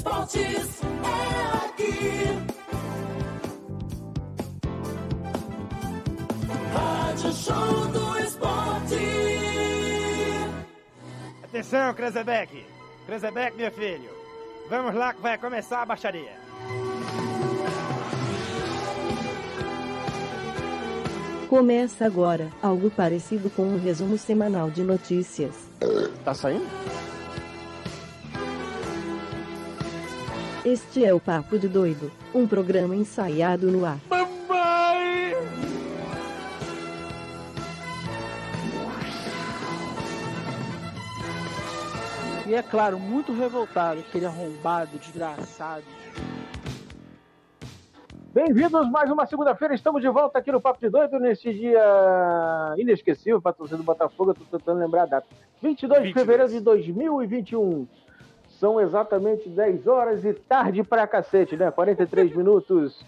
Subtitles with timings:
[0.00, 1.92] esportes é aqui.
[6.72, 8.96] Rádio Show do Esporte.
[11.44, 12.64] Atenção, Krezebeck.
[13.06, 14.10] Krezebeck, meu filho.
[14.70, 16.40] Vamos lá que vai começar a baixaria.
[21.50, 25.68] Começa agora, algo parecido com um resumo semanal de notícias.
[26.24, 26.66] Tá saindo?
[30.64, 33.98] Este é o Papo de Doido, um programa ensaiado no ar.
[34.10, 35.32] Mamãe!
[42.46, 45.84] E é claro, muito revoltado, aquele arrombado, desgraçado.
[48.34, 49.74] Bem-vindos mais uma segunda-feira.
[49.74, 54.32] Estamos de volta aqui no Papo de Doido nesse dia inesquecível para torcida do Botafogo.
[54.32, 55.26] Estou tentando lembrar a data.
[55.62, 56.12] 22 de 22.
[56.12, 57.88] fevereiro de 2021.
[58.60, 61.70] São exatamente 10 horas e tarde pra cacete, né?
[61.70, 63.02] 43 minutos.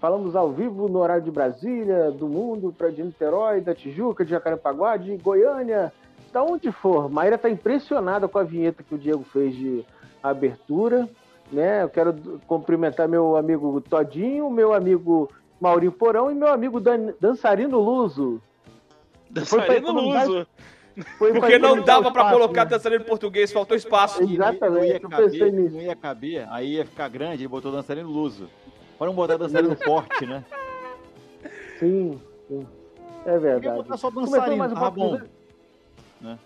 [0.00, 4.30] Falamos ao vivo no horário de Brasília, do mundo, para de Niterói, da Tijuca, de
[4.30, 5.92] Jacarepaguá, de Goiânia,
[6.32, 7.10] da onde for.
[7.10, 9.84] Maíra tá impressionada com a vinheta que o Diego fez de
[10.22, 11.08] abertura,
[11.50, 11.82] né?
[11.82, 12.14] Eu quero
[12.46, 15.28] cumprimentar meu amigo Todinho, meu amigo
[15.60, 18.40] Maurinho Porão e meu amigo Dan- Dançarino Luso.
[19.28, 20.46] Dançarino Luso.
[21.18, 22.70] Foi Porque não dava pra espaço, colocar né?
[22.70, 24.22] dançarino em português, faltou espaço.
[24.22, 25.74] Exatamente, não ia eu pensei caber, nisso.
[25.76, 28.48] não ia caber, aí ia ficar grande, ele botou dançarino luso.
[28.98, 30.44] Para não botar dançarino forte, né?
[31.78, 32.66] Sim, sim.
[33.24, 33.76] É Podia verdade.
[33.76, 35.20] botar só dançarino, mais um de bom.
[36.20, 36.38] Né?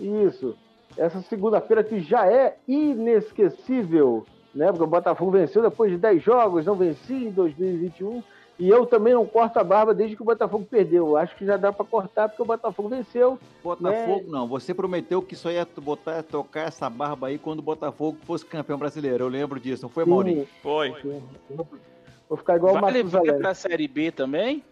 [0.00, 0.56] Isso.
[0.96, 4.66] Essa segunda-feira que já é inesquecível, né?
[4.68, 8.22] Porque o Botafogo venceu depois de 10 jogos, não vencia em 2021.
[8.62, 11.16] E eu também não corto a barba desde que o Botafogo perdeu.
[11.16, 13.36] Acho que já dá pra cortar porque o Botafogo venceu.
[13.60, 18.16] Botafogo não, você prometeu que só ia botar, tocar essa barba aí quando o Botafogo
[18.24, 19.24] fosse campeão brasileiro.
[19.24, 20.46] Eu lembro disso, não foi, Maurinho?
[20.62, 20.94] Foi.
[22.28, 23.32] Vou ficar igual o Vale Matusalém.
[23.32, 24.62] vir pra Série B também?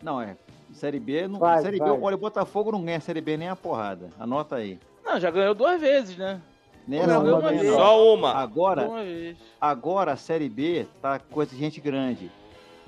[0.00, 0.36] Não, é.
[0.72, 1.90] Série B, não, Vai, série vai.
[1.90, 4.10] B, olha, o Botafogo não ganha Série B nem a porrada.
[4.16, 4.78] Anota aí.
[5.04, 6.40] Não, já ganhou duas vezes, né?
[6.86, 7.74] Nessa Não, não, não.
[7.74, 8.32] Só uma.
[8.32, 9.36] Agora, Uma vez.
[9.60, 12.30] Agora a Série B tá coisa de gente grande.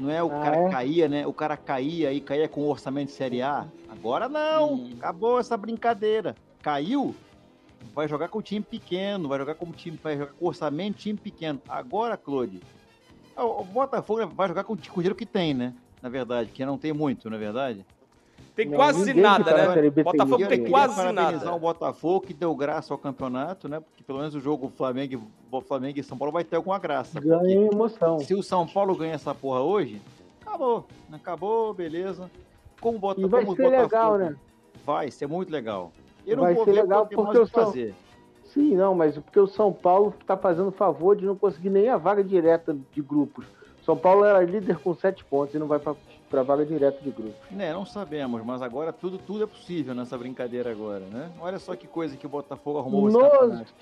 [0.01, 0.71] Não é o Ah, cara é?
[0.71, 1.27] caía, né?
[1.27, 3.67] O cara caía e caía com orçamento de Série A.
[3.89, 4.75] Agora não.
[4.75, 4.91] Hum.
[4.99, 6.35] Acabou essa brincadeira.
[6.63, 7.15] Caiu,
[7.95, 11.61] vai jogar com time pequeno, vai jogar com time, vai jogar com orçamento time pequeno.
[11.69, 12.61] Agora, Claude,
[13.37, 15.75] o o Botafogo vai jogar com o dinheiro que tem, né?
[16.03, 17.85] Na verdade, que não tem muito, na verdade.
[18.55, 19.91] Tem Não, quase nada, tá né?
[19.91, 21.55] Botafogo tem quase nada.
[21.55, 23.81] o Botafogo que deu graça ao campeonato, né?
[23.81, 25.23] Porque pelo menos o jogo Flamengo,
[25.53, 27.21] e- Flamengo e São Paulo vai ter alguma graça.
[27.21, 28.19] Ganha emoção.
[28.19, 30.01] se o São Paulo ganha essa porra hoje,
[30.45, 30.85] acabou.
[31.13, 32.31] Acabou, beleza.
[32.81, 34.37] Como o Bota- E vai ser legal, Botafogo- né?
[34.85, 35.93] Vai ser muito legal.
[36.27, 37.95] Eu não Vai vou ser ver legal porque o São- fazer.
[38.45, 41.97] Sim, não, mas porque o São Paulo está fazendo favor de não conseguir nem a
[41.97, 43.45] vaga direta de grupos.
[43.85, 45.95] São Paulo era líder com sete pontos e não vai para
[46.39, 47.51] a vaga direta de grupos.
[47.51, 51.31] Né, não sabemos, mas agora tudo, tudo é possível nessa brincadeira agora, né?
[51.41, 53.75] Olha só que coisa que o Botafogo arrumou Nos,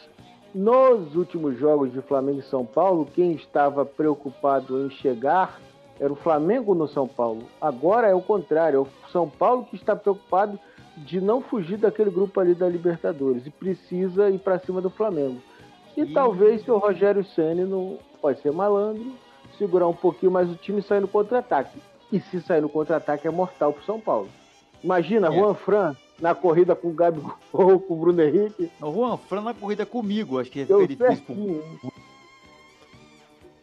[0.54, 5.60] nos últimos jogos de Flamengo e São Paulo, quem estava preocupado em chegar
[6.00, 7.42] era o Flamengo no São Paulo.
[7.60, 10.58] Agora é o contrário, é o São Paulo que está preocupado
[10.96, 15.40] de não fugir daquele grupo ali da Libertadores e precisa ir para cima do Flamengo.
[15.96, 16.12] E Ih.
[16.12, 19.12] talvez se o Rogério Ceni não pode ser malandro,
[19.56, 21.78] segurar um pouquinho mais o time e sair no contra-ataque.
[22.10, 24.28] E se sair no contra-ataque é mortal pro São Paulo.
[24.82, 25.32] Imagina, É.
[25.38, 28.70] Juan Fran na corrida com o Gabigol, com o Bruno Henrique.
[28.80, 31.24] O Juan Fran na corrida comigo, acho que foi difícil.
[31.24, 31.62] pro- certinho.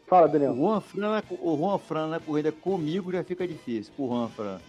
[0.07, 0.55] Fala, O Daniel.
[0.55, 4.59] Juan, Fran o Juan Fran na corrida comigo já fica difícil, pro Juan Fran.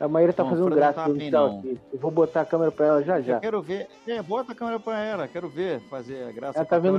[0.00, 1.78] A Maíra tá Não, fazendo Fran graça tá bem, aqui.
[1.92, 3.34] Eu vou botar a câmera pra ela já já.
[3.34, 3.86] Eu quero ver.
[4.08, 6.98] É, bota a câmera pra ela, quero ver fazer a graça Ela com tá vendo.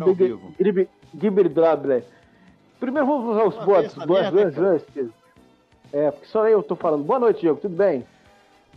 [0.59, 0.87] Grib-
[1.19, 2.05] Gibber.
[2.79, 3.35] Primeiro vamos
[3.65, 5.11] boas, vez essa boas vezes.
[5.93, 7.03] É, porque só eu tô falando.
[7.03, 8.03] Boa noite, Diego, tudo bem?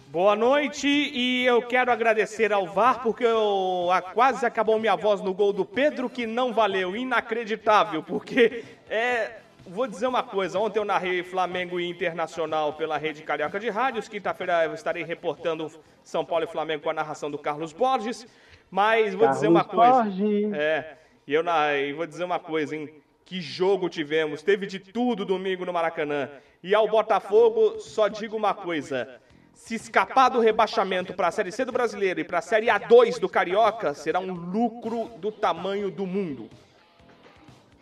[0.09, 5.21] Boa noite e eu quero agradecer ao VAR porque eu, a, quase acabou minha voz
[5.21, 9.33] no gol do Pedro que não valeu, inacreditável, porque é,
[9.67, 14.09] vou dizer uma coisa, ontem eu narrei Flamengo e Internacional pela Rede Carioca de Rádios,
[14.09, 15.71] quinta-feira eu estarei reportando
[16.05, 18.27] São Paulo e Flamengo com a narração do Carlos Borges,
[18.71, 20.51] mas vou dizer uma coisa, Jorge.
[20.55, 20.97] é,
[21.27, 22.89] e eu na, e vou dizer uma coisa, hein?
[23.25, 26.31] Que jogo tivemos, teve de tudo domingo no Maracanã.
[26.63, 29.21] E ao Botafogo, só digo uma coisa:
[29.53, 33.19] se escapar do rebaixamento para a Série C do Brasileiro e para a Série A2
[33.19, 36.49] do Carioca, será um lucro do tamanho do mundo.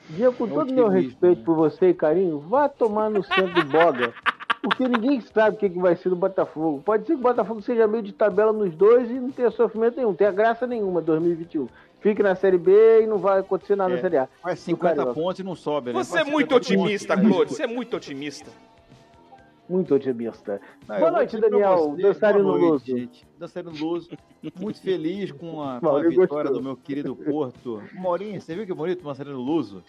[0.09, 1.45] Diego, com É todo o meu respeito né?
[1.45, 4.13] por você e carinho, vá tomar no centro do Boga.
[4.63, 6.81] Porque ninguém sabe o que, que vai ser do Botafogo.
[6.83, 9.97] Pode ser que o Botafogo seja meio de tabela nos dois e não tenha sofrimento
[9.97, 11.69] nenhum, tenha graça nenhuma 2021.
[12.05, 13.97] Fique na Série B e não vai acontecer nada É.
[13.97, 14.29] na Série A.
[14.43, 15.15] Faz Do 50 Carioca.
[15.21, 16.05] pontos e não sobe, né?
[16.05, 16.71] Você é muito 50 pontos.
[16.71, 17.55] otimista, Claude.
[17.55, 18.51] Você é muito otimista.
[19.67, 20.61] Muito otimista.
[20.87, 21.97] Não, Boa noite, Daniel.
[21.97, 22.99] Dançarino boa noite, Luso.
[23.01, 23.27] gente.
[23.39, 24.11] Dançarino Luso.
[24.61, 26.53] Muito feliz com a, com a vitória gostou.
[26.53, 27.83] do meu querido Porto.
[27.95, 29.83] Maurinho, você viu que bonito o Dançarino Luso?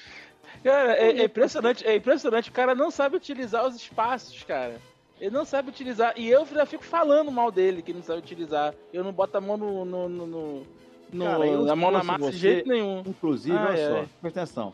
[0.63, 2.49] Cara, é, é impressionante, é impressionante.
[2.49, 4.79] O cara não sabe utilizar os espaços, cara.
[5.19, 6.13] Ele não sabe utilizar.
[6.15, 8.73] E eu já fico falando mal dele, que ele não sabe utilizar.
[8.93, 9.83] Eu não boto a mão no.
[9.83, 10.63] no, no, no-
[11.11, 13.03] no- Cara, eu, a mão na massa de jeito nenhum.
[13.05, 14.07] Inclusive, Ai, olha só, ai.
[14.21, 14.73] presta atenção.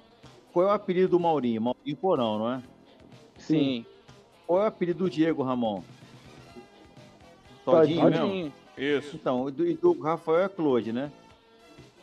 [0.51, 1.61] Qual é o apelido do Maurinho?
[1.61, 2.61] Maurinho Porão, não é?
[3.37, 3.85] Sim.
[4.45, 5.81] Qual é o apelido do Diego Ramon?
[7.63, 8.25] Todinho, mesmo?
[8.27, 8.53] Todinho.
[8.77, 9.15] Isso.
[9.15, 11.11] Então, e do, do Rafael é Claude, né?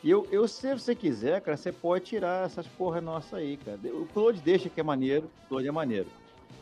[0.03, 3.77] E eu, eu, se você quiser, cara, você pode tirar essas porra nossa aí, cara.
[3.93, 6.07] O Claude deixa que é maneiro, o Claude é maneiro.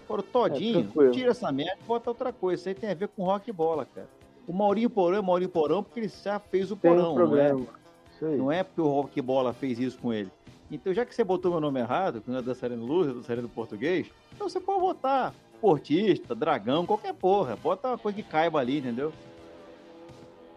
[0.05, 2.59] Agora, o Todinho, É, tira essa merda e bota outra coisa.
[2.61, 4.09] Isso aí tem a ver com rock e bola, cara.
[4.47, 7.21] O Maurinho Porão é Maurinho Porão porque ele já fez o Tem Porão, um não
[7.21, 7.25] é?
[7.49, 7.67] problema.
[8.15, 8.37] Isso aí.
[8.37, 10.31] Não é porque o Rock Bola fez isso com ele.
[10.71, 13.47] Então, já que você botou meu nome errado, que não é dançarino luz, é dançarino
[13.49, 17.55] português, então você pode botar portista, dragão, qualquer porra.
[17.55, 19.11] Bota uma coisa que caiba ali, entendeu?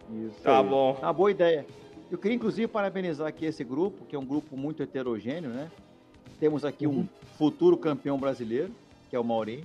[0.09, 0.67] Isso Tá aí.
[0.67, 0.97] bom.
[1.01, 1.65] É uma boa ideia.
[2.09, 5.71] Eu queria, inclusive, parabenizar aqui esse grupo, que é um grupo muito heterogêneo, né?
[6.39, 7.07] Temos aqui um
[7.37, 8.71] futuro campeão brasileiro,
[9.09, 9.63] que é o Maurinho.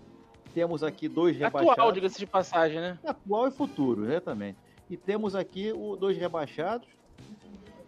[0.56, 1.72] Temos aqui dois rebaixados.
[1.72, 2.98] Atual, diga-se de passagem, né?
[3.06, 4.56] Atual e futuro, exatamente.
[4.88, 6.88] E temos aqui o dois rebaixados.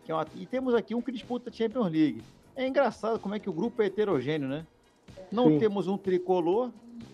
[0.04, 2.22] Que é uma- e temos aqui um que disputa a Champions League.
[2.54, 4.66] É engraçado como é que o grupo é heterogêneo, né?
[5.32, 5.58] Não Sim.
[5.58, 6.68] temos um tricolor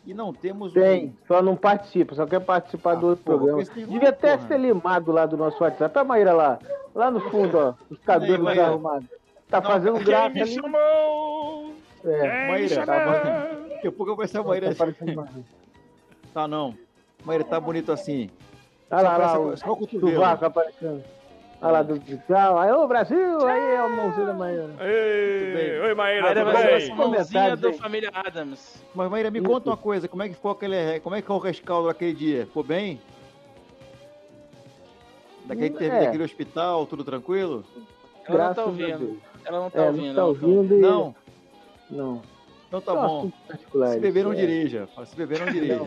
[0.04, 1.12] e não temos Tem, um.
[1.28, 3.62] só não participa, só quer participar Ah, do outro porra, programa.
[3.62, 4.48] Devia até porra.
[4.48, 5.96] ser limado lá do nosso WhatsApp.
[5.96, 6.58] A Maíra lá,
[6.92, 8.62] lá no fundo, ó, os cabelos Maíra.
[8.64, 9.08] desarrumados.
[9.48, 10.52] Tá Não, fazendo quem graça me ali.
[10.52, 11.74] chamou?
[12.04, 14.74] É, Maíra, tá daqui a pouco vai ser a Maíra.
[14.74, 14.86] tá.
[16.32, 16.74] Tá não.
[17.24, 18.30] Maíra, tá bonito assim.
[18.90, 20.12] Olha lá, Só lá, parece- o só o cotovelo.
[20.14, 21.04] sovaco aparecendo.
[21.62, 22.58] Olha lá, do tchau.
[22.58, 24.68] Aí, ô Brasil, aí é a mãozinha da Maíra.
[24.80, 26.94] Ei, oi, Maíra, Maíra tudo bem?
[26.94, 27.72] mãozinha Comentários do.
[27.74, 28.82] Família Adams.
[28.94, 29.48] Mas Maíra, me Isso.
[29.48, 31.00] conta uma coisa, como é que ficou aquele.
[31.00, 32.46] Como é que ficou o rescaldo daquele dia?
[32.46, 33.00] Ficou bem?
[35.46, 36.04] Daquele, que teve É.
[36.04, 37.64] daquele hospital, tudo tranquilo?
[38.26, 39.20] Ela Graças não tá ouvindo.
[39.44, 40.14] Ela não tá É, não ouvindo.
[40.14, 40.28] tá não.
[40.28, 40.80] ouvindo e...
[40.80, 41.14] Não?
[41.90, 42.22] Não.
[42.76, 43.30] Então tá Só bom.
[43.46, 43.94] particulares.
[43.94, 44.36] Se beber, não É.
[44.36, 44.88] dirija.
[45.06, 45.80] Se beber, não dirija.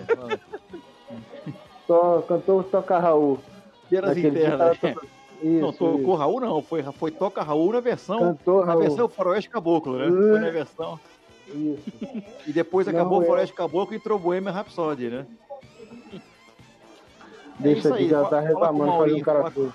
[1.86, 3.40] Só cantou Toca Raul.
[3.90, 4.78] Dia internas.
[4.80, 4.96] tava
[5.42, 6.16] Isso, Não tocou isso.
[6.16, 6.62] Raul, não.
[6.62, 8.20] Foi, foi Toca Raul na versão.
[8.20, 8.82] Cantou Na Raul.
[8.82, 10.08] versão Faroeste Caboclo, né?
[10.08, 10.30] Uh.
[10.32, 11.00] Foi na versão.
[11.48, 11.80] Isso.
[12.48, 13.26] E depois Não, acabou o é.
[13.26, 15.26] Faroeste Caboclo e entrou Bohemian Rhapsody, né?
[17.60, 19.74] Deixa aqui, aí, já fa- tá fala com o reclamando, fazendo Maurinho, cara fala-.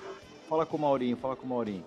[0.49, 1.83] Fala com o Maurinho, fala com o Maurinho.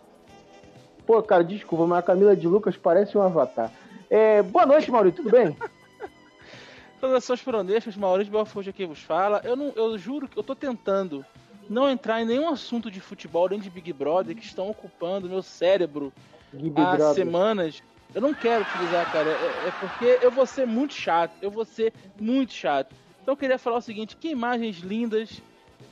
[1.06, 3.70] Pô, cara, desculpa, mas a Camila de Lucas parece um avatar.
[4.10, 5.56] É, boa noite, Maurício, tudo bem?
[7.00, 9.40] Saudações peronescas, Maurício Belfort aqui vos fala.
[9.44, 11.24] Eu, não, eu juro que eu tô tentando
[11.68, 15.42] não entrar em nenhum assunto de futebol nem de Big Brother que estão ocupando meu
[15.42, 16.12] cérebro
[16.52, 17.14] Gui há Brother.
[17.14, 17.82] semanas.
[18.14, 19.28] Eu não quero utilizar, cara.
[19.28, 21.32] É, é porque eu vou ser muito chato.
[21.42, 22.94] Eu vou ser muito chato.
[23.20, 25.42] Então eu queria falar o seguinte: que imagens lindas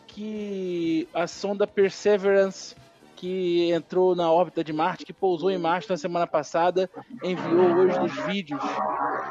[0.07, 2.75] que a sonda Perseverance,
[3.25, 6.91] que entrou na órbita de Marte, que pousou em Marte na semana passada,
[7.23, 8.61] enviou hoje nos vídeos.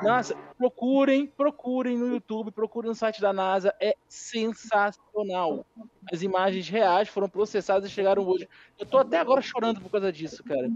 [0.01, 5.63] Nossa, procurem, procurem no YouTube, procurem no site da NASA, é sensacional.
[6.11, 8.49] As imagens reais foram processadas e chegaram hoje.
[8.79, 10.71] Eu tô até agora chorando por causa disso, cara.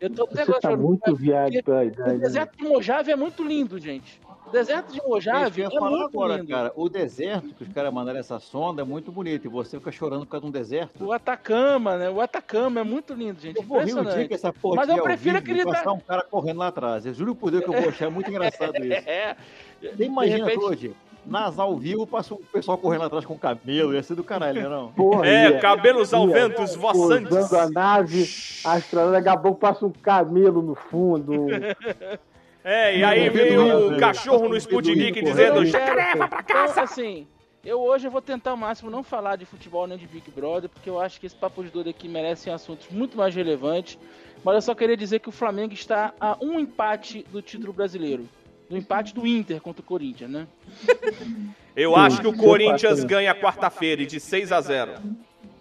[0.00, 0.88] Eu tô até Você agora tá chorando.
[0.88, 4.20] muito viado pela O deserto de Mojave é muito lindo, gente.
[4.54, 6.48] O deserto de Mojave é ia falar muito agora, lindo.
[6.48, 6.72] cara.
[6.76, 9.46] O deserto que os caras mandaram essa sonda é muito bonito.
[9.46, 11.04] E você fica chorando por causa de um deserto.
[11.04, 12.08] O Atacama, né?
[12.08, 13.56] O Atacama é muito lindo, gente.
[13.56, 15.98] Eu vou rir um dia que essa porra Mas eu prefiro vivo, acreditar- passar um
[15.98, 17.04] cara correndo lá atrás.
[17.04, 18.92] Eu juro por Deus que eu vou achar muito engraçado isso.
[19.08, 19.36] É.
[19.82, 20.96] Você imagina, repente- Claude,
[21.26, 23.92] nas ao vivo, passa um pessoal correndo lá atrás com camelo.
[23.92, 24.92] Ia ser do caralho, né, não?
[24.92, 27.36] Porra, É, ia- cabelos ao ia vento, voaçantes.
[27.36, 28.22] Usando a nave
[28.64, 31.46] astronauta, daqui a pouco passa um camelo no fundo.
[32.64, 36.66] É, e aí Não, veio o cachorro no Sputnik dizendo: Eu jacaré, vai pra Então,
[36.66, 36.80] casa!
[36.82, 37.26] assim,
[37.62, 40.70] eu hoje eu vou tentar ao máximo não falar de futebol nem de Big Brother,
[40.70, 43.98] porque eu acho que esse papo de doido aqui merecem assuntos muito mais relevantes.
[44.42, 48.26] Mas eu só queria dizer que o Flamengo está a um empate do título brasileiro.
[48.68, 50.46] Do empate do Inter contra o Corinthians, né?
[51.76, 54.92] Eu acho que o Corinthians ganha quarta-feira de 6 a 0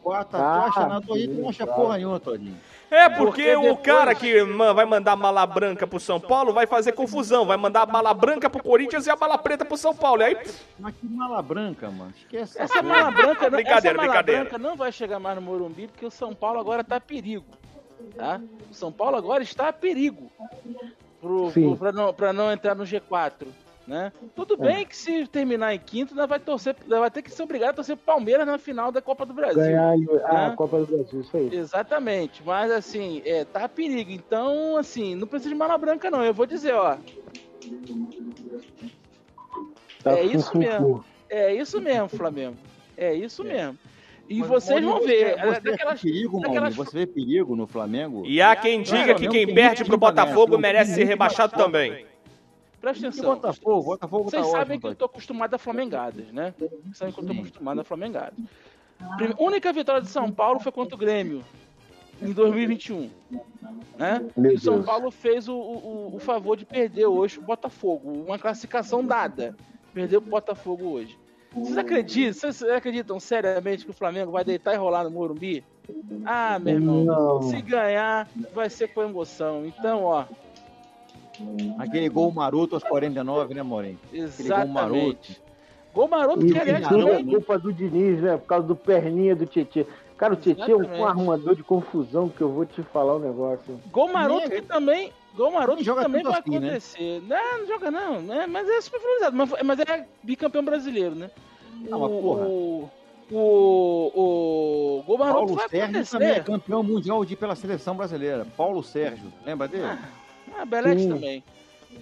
[0.02, 2.56] Quarta, Ah, tu acha nada, Todinho, tu não acha porra nenhuma, Todinho.
[2.92, 6.92] É, porque Porque o cara que vai mandar mala branca pro São Paulo vai fazer
[6.92, 7.46] confusão.
[7.46, 10.22] Vai mandar a mala branca pro Corinthians e a mala preta pro São Paulo.
[10.22, 10.38] E aí,
[10.80, 12.14] Mas que mala branca, mano.
[12.16, 14.42] Esquece essa mala branca, não- Brincadeira, essa mala brincadeira.
[14.42, 17.46] branca não vai chegar mais no Morumbi, porque o São Paulo agora tá a perigo.
[18.16, 18.40] Tá?
[18.70, 20.32] O São Paulo agora está a perigo.
[21.22, 21.70] Pro, Sim.
[21.70, 23.48] pro, pra, não, pra não entrar no G4.
[23.86, 24.14] Né?
[24.34, 27.74] Tudo bem que se terminar em quinto, vai torcer, vai ter que ser obrigado a
[27.74, 29.62] torcer pro Palmeiras na final da Copa do Brasil.
[29.62, 29.94] Ganhar
[30.26, 30.54] a Né?
[30.56, 31.50] Copa do Brasil, isso aí.
[31.54, 34.10] Exatamente, mas assim, é, tá a perigo.
[34.12, 36.24] Então, assim, não precisa de mala branca, não.
[36.24, 36.96] Eu vou dizer, ó.
[40.02, 41.06] Tá é isso mesmo.
[41.30, 42.56] É isso mesmo, Flamengo.
[42.98, 43.78] É isso mesmo.
[44.30, 45.34] E Mas, vocês Maurinho, vão ver.
[45.36, 46.76] Você, é, você vê daquelas- perigo, daquelas-?
[46.76, 48.24] Você vê perigo no Flamengo?
[48.26, 52.06] E há quem diga que quem perde pro Botafogo merece ser rebaixado também.
[52.84, 53.36] Presta E atenção.
[53.36, 53.84] Botafogo?
[53.84, 54.82] Botafogo Vocês tá sabem ótimo.
[54.82, 56.54] que eu tô acostumado a flamengadas, né?
[56.60, 58.34] Vocês sabem que eu tô acostumado a flamengadas.
[59.16, 61.46] Prime- única vitória de São Paulo foi contra o Grêmio,
[62.22, 63.10] em 2021.
[63.98, 64.26] Né?
[64.36, 64.86] Meu o São Deus.
[64.86, 68.12] Paulo fez o, o- o favor de perder hoje o Botafogo.
[68.28, 69.56] Uma classificação dada.
[69.94, 71.18] Perdeu o Botafogo hoje.
[71.54, 72.34] Vocês acreditam?
[72.52, 75.64] Vocês acreditam seriamente que o Flamengo vai deitar e rolar no Morumbi?
[76.26, 77.06] Ah, meu irmão.
[77.06, 77.42] Não.
[77.44, 79.66] Se ganhar, vai ser com emoção.
[79.66, 80.26] Então, ó,
[81.80, 84.00] Aquele gol maroto aos 49, né, Maurinho?
[84.06, 84.74] Aquele gol exatamente.
[84.74, 85.44] maroto.
[85.94, 88.38] Gol maroto que aliás tudo é culpa do Diniz, né?
[88.38, 89.86] Por causa do perninha do Tietchan.
[90.18, 91.04] Cara, o Tietchan é um Exatamente.
[91.04, 93.80] arrumador de confusão que eu vou te falar um negócio.
[93.92, 95.12] Gol maroto que também.
[95.36, 96.58] Gol maroto que joga também vai assim, né?
[96.58, 97.22] acontecer.
[97.28, 98.48] Não, não joga não, né?
[98.48, 99.36] Mas é super valorizado.
[99.36, 101.30] Mas, mas é bicampeão brasileiro, né?
[101.92, 102.46] Ah, mas porra.
[102.46, 102.90] o,
[103.32, 104.12] o,
[105.00, 106.12] o Gol maroto Paulo vai Sérgio acontecer.
[106.12, 108.48] também é campeão mundial de pela seleção brasileira.
[108.58, 109.86] Paulo Sérgio, lembra dele?
[109.86, 110.00] Ah,
[110.66, 111.10] Belete Sim.
[111.10, 111.44] também.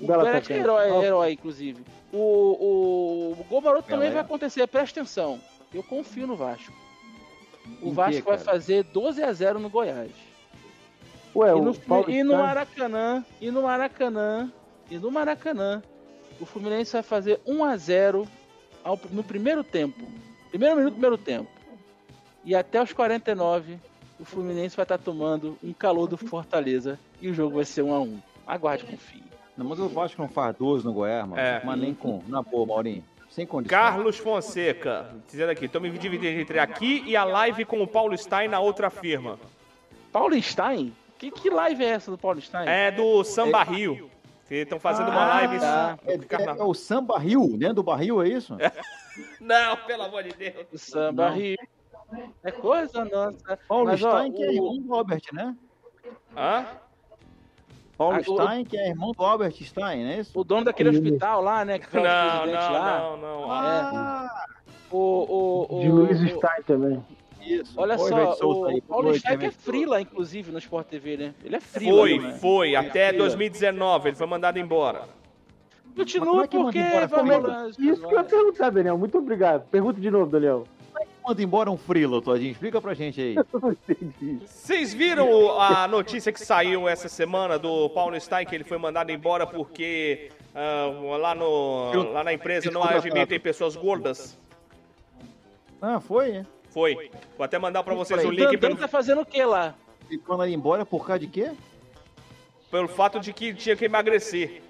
[0.01, 0.59] O Bela Belete é atacante.
[0.59, 1.83] herói, é herói, inclusive.
[2.13, 4.65] O, o, o Gol maroto também vai acontecer.
[4.67, 5.39] Presta atenção.
[5.73, 6.73] Eu confio no Vasco.
[7.81, 10.11] O Vasco vai fazer 12 a 0 no Goiás.
[11.35, 11.75] Ué, e, no,
[12.09, 14.51] e no Maracanã, e no Maracanã,
[14.89, 15.81] e no Maracanã,
[16.41, 18.27] o Fluminense vai fazer 1 a 0
[18.83, 20.05] ao- no primeiro tempo.
[20.49, 21.49] Primeiro minuto do primeiro tempo.
[22.43, 23.77] E até os 49,
[24.19, 27.93] o Fluminense vai estar tomando um calor do Fortaleza e o jogo vai ser 1
[27.93, 28.19] a 1.
[28.45, 29.23] Aguarde, confie.
[29.57, 31.41] Não, mas o Vasco não faz 12 no Goiás, mano.
[31.41, 31.61] É.
[31.63, 32.23] Mas nem com.
[32.27, 33.03] Na boa, Maurinho.
[33.29, 33.77] Sem condição.
[33.79, 38.17] Carlos Fonseca, dizendo aqui, tô me dividindo entre aqui e a live com o Paulo
[38.17, 39.39] Stein na outra firma.
[40.11, 40.93] Paulo Stein?
[41.17, 42.67] Que, que live é essa do Paulo Stein?
[42.67, 44.09] É do Samba Rio.
[44.49, 45.97] Estão fazendo uma Ah, live tá.
[46.05, 48.57] É, é, é o Sam Barril, dentro do barril, é isso?
[49.39, 50.65] Não, pelo amor de Deus.
[50.73, 51.35] O Samba Não.
[51.37, 51.57] Rio.
[52.43, 53.57] É coisa nossa.
[53.65, 55.55] Paulo Mas, ó, Stein, que é o- Albert, né?
[56.35, 56.65] Hã?
[58.01, 60.31] Paulo Ah, o- Stein, que é irmão do Albert Stein, não é isso?
[60.39, 61.77] O dono daquele hospital lá, né?
[61.77, 62.99] Que foi o Não, presidente não, lá.
[62.99, 63.51] não, não.
[63.51, 64.45] Ah,
[64.89, 67.05] O, o, o, De Luiz o- Stein também.
[67.45, 67.73] isso.
[67.79, 71.15] Olha Oi, só, aí, o boa Paulo Stein que é frila, inclusive, no Sport TV,
[71.15, 71.33] né?
[71.45, 71.97] Ele é frila.
[71.99, 72.31] Foi, né?
[72.41, 72.75] foi.
[72.75, 73.23] Até Frila.
[73.25, 75.03] 2019, ele foi mandado embora.
[75.95, 77.67] Continua é porque embora rolar.
[77.69, 78.97] Isso que eu ia perguntar, Daniel.
[78.97, 79.67] Muito obrigado.
[79.69, 80.63] Pergunta de novo, Daniel.
[81.31, 82.51] Manda embora um frila, Todinho.
[82.51, 83.35] Explica pra gente aí.
[84.45, 88.77] Vocês viram o- a notícia que saiu essa semana do Paulo Stein, que ele foi
[88.77, 94.37] mandado embora porque ah, lá, no, lá na empresa não admitem pessoas gordas?
[95.81, 96.45] Ah, foi, é?
[96.69, 97.09] Foi.
[97.37, 99.73] Vou até mandar pra vocês O o link Dandan pelo, tá fazendo o que lá?
[100.09, 101.51] E quando ele embora, por causa de quê?
[102.69, 104.61] pelo fato de que tinha que emagrecer.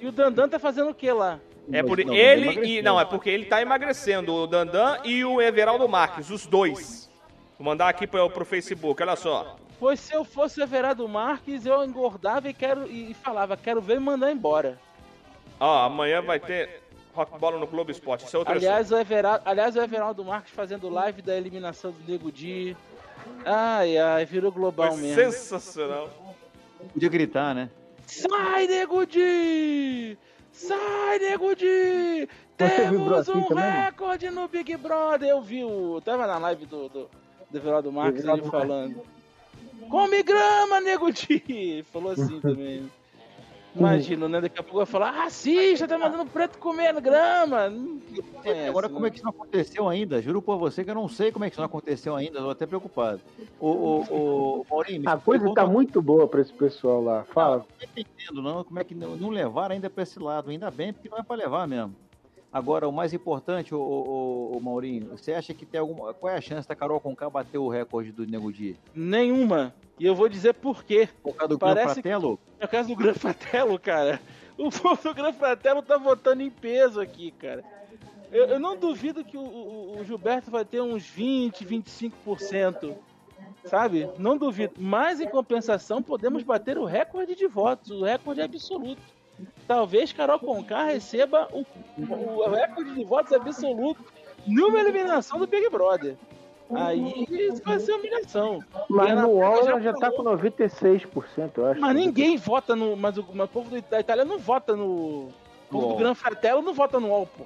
[0.00, 1.38] E o Dandan tá fazendo o que lá?
[1.72, 2.82] É por Não, ele e.
[2.82, 7.08] Não, é porque ele tá emagrecendo, o Dandan e o Everaldo Marques, os dois.
[7.58, 9.56] Vou mandar aqui pro, pro Facebook, olha só.
[9.78, 14.00] Pois se eu fosse Everardo Marques, eu engordava e, quero, e falava, quero ver e
[14.00, 14.78] mandar embora.
[15.58, 16.82] Ó, amanhã vai ter
[17.14, 18.26] Rock Bola no Globo Esporte.
[18.26, 18.66] Isso é outro assunto.
[18.66, 22.76] Aliás, o Everaldo, aliás, o Everaldo Marques fazendo live da eliminação do Nego Di.
[23.44, 25.32] Ai, ai, virou global Foi mesmo.
[25.32, 26.10] sensacional.
[26.92, 27.70] Podia gritar, né?
[28.06, 30.18] Sai, Nego Di!
[30.60, 35.28] Sai, Nego vibrou Temos um recorde no Big Brother!
[35.30, 36.00] Eu vi o...
[36.04, 37.10] Tava na live do, do,
[37.50, 39.02] do Everaldo Marques, ele falando.
[39.88, 41.82] Come grama, Nego Di!
[41.90, 42.90] Falou assim também.
[43.74, 44.40] Imagina, né?
[44.40, 47.68] Daqui a pouco vai falar, racista, tá mandando preto comendo grama.
[47.70, 48.00] Não
[48.42, 48.94] conhece, Agora, né?
[48.94, 50.20] como é que isso não aconteceu ainda?
[50.20, 52.40] Juro por você que eu não sei como é que isso não aconteceu ainda.
[52.40, 53.20] Tô até preocupado.
[53.60, 57.24] O, o, o Maurinho, A coisa pergunta- tá muito boa pra esse pessoal lá.
[57.32, 57.58] Fala.
[57.58, 58.64] Não tô entendendo, não.
[58.64, 60.50] Como é que não, não levaram ainda pra esse lado?
[60.50, 61.94] Ainda bem, porque não é pra levar mesmo.
[62.52, 66.12] Agora, o mais importante, o, o, o Maurinho, você acha que tem alguma.
[66.12, 68.76] Qual é a chance da Carol Conká bater o recorde do Nego Di?
[68.94, 69.72] Nenhuma.
[69.98, 71.08] E eu vou dizer por quê.
[71.22, 72.40] Por causa do Parece Gran Fratello?
[72.60, 74.20] No caso do Gran Fratello, cara,
[74.58, 77.62] o povo do Gran Fratello tá votando em peso aqui, cara.
[78.32, 82.94] Eu, eu não duvido que o, o- o Gilberto vai ter uns 20, 25%.
[83.64, 84.08] Sabe?
[84.18, 84.74] Não duvido.
[84.78, 89.02] Mas em compensação, podemos bater o recorde de votos, o recorde absoluto.
[89.66, 91.64] Talvez Carol Conká receba o,
[91.98, 94.04] o recorde de votos absoluto
[94.46, 96.16] numa eliminação do Big Brother.
[96.72, 98.60] Aí isso vai ser humilhação.
[98.88, 101.80] Mas no UOL já já tá com 96%, eu acho.
[101.80, 102.96] Mas ninguém vota no.
[102.96, 105.28] Mas o, mas o povo da Itália não vota no.
[105.68, 105.96] povo do.
[105.96, 107.44] Gran Fratello não vota no UOL, pô.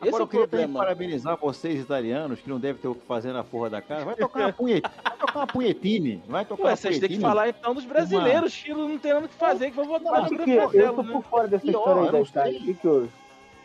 [0.00, 0.78] Esse Agora é eu o queria também problema.
[0.86, 4.04] parabenizar vocês, italianos, que não devem ter o que fazer na porra da casa.
[4.06, 4.90] Vai tocar uma punhetinha.
[5.04, 6.22] Vai tocar uma punhetine.
[6.26, 9.26] Vai tocar Ué, uma vocês têm que falar então dos brasileiros, que não tem nada
[9.26, 11.12] o que fazer, que vão votar no que- eu tô né?
[11.12, 12.58] por fora dessa história aí da Itália.
[12.60, 13.08] O que que houve?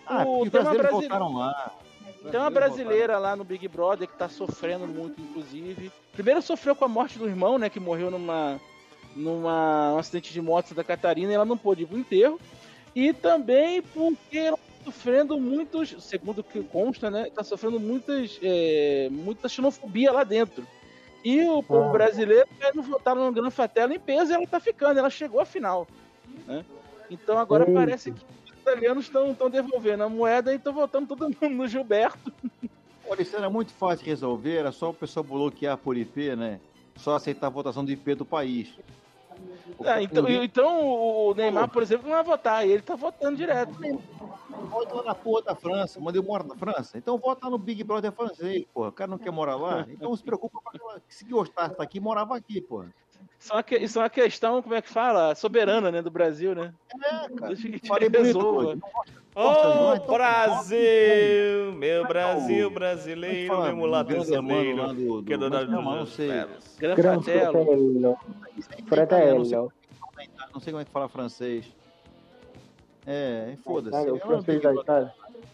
[0.06, 1.72] Ah, O- os tem uma brasileiros brasile- votaram lá.
[2.32, 5.92] Tem uma brasileira lá no Big Brother que tá sofrendo muito, inclusive.
[6.14, 7.70] Primeiro sofreu com a morte do irmão, né?
[7.70, 8.60] Que morreu numa,
[9.16, 12.40] numa um acidente de moto em Santa Catarina e ela não pôde ir pro enterro.
[12.96, 14.54] E também porque
[14.86, 17.30] sofrendo muitos, segundo o que consta, né?
[17.34, 20.66] Tá sofrendo muitas, é, muita xenofobia lá dentro.
[21.24, 21.92] E o povo Ah.
[21.92, 25.46] brasileiro não votaram no Gran Fratello em peso e ela tá ficando, ela chegou à
[25.46, 25.88] final.
[26.46, 26.64] Né?
[27.10, 27.74] Então agora Eita.
[27.80, 32.32] parece que os italianos estão devolvendo a moeda e estão votando todo mundo no Gilberto.
[33.08, 36.60] Olha, isso era muito fácil de resolver, era só o pessoal bloquear por IP, né?
[36.96, 38.70] Só aceitar a votação do IP do país.
[39.84, 43.74] Ah, então, então o Neymar, por exemplo, não vai votar, e ele tá votando direto.
[44.70, 46.98] vota lá na porra da França, mas eu moro na França.
[46.98, 48.90] Então vota no Big Brother francês, porra.
[48.90, 51.02] O cara não quer morar lá, então se preocupa com aquela...
[51.08, 52.94] Se gostasse aqui, morava aqui, porra.
[53.46, 55.36] Isso é, uma, que- isso é uma questão, como é que fala?
[55.36, 56.74] Soberana, né, do Brasil, né?
[56.96, 57.54] É, cara.
[57.54, 58.76] Deixa que resolva.
[58.76, 58.82] gosta-
[59.36, 66.06] Ô, então- Brasil, meu Brasil brasileiro, meu mulato brasileiro, que é do não, dos não
[66.08, 66.30] sei.
[66.80, 68.18] Gran Fratello.
[68.18, 69.72] Tá Fratello.
[70.52, 71.66] Não sei, como é que fala francês.
[73.06, 74.10] É, foda-se.
[74.10, 74.74] O É francês da.
[74.74, 75.14] Itália.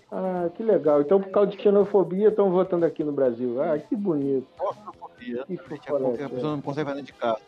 [0.10, 1.02] Ah, que legal.
[1.02, 3.62] Então, por causa de xenofobia, estão votando aqui no Brasil.
[3.62, 4.48] Ah, que bonito.
[4.58, 5.44] Claustrofobia.
[5.46, 5.54] Que
[6.24, 7.42] A pessoa não consegue fazer dentro de casa.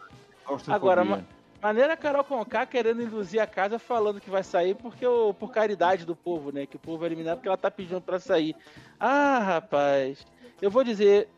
[0.75, 1.23] Agora, ma-
[1.61, 6.05] Maneira Carol Conká querendo induzir a casa falando que vai sair porque o, por caridade
[6.05, 6.65] do povo, né?
[6.65, 8.53] Que o povo é eliminado porque ela tá pedindo pra sair.
[8.99, 10.25] Ah, rapaz,
[10.61, 11.29] eu vou dizer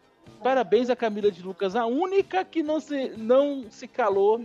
[0.41, 4.43] parabéns a Camila de Lucas, a única que não se, não se calou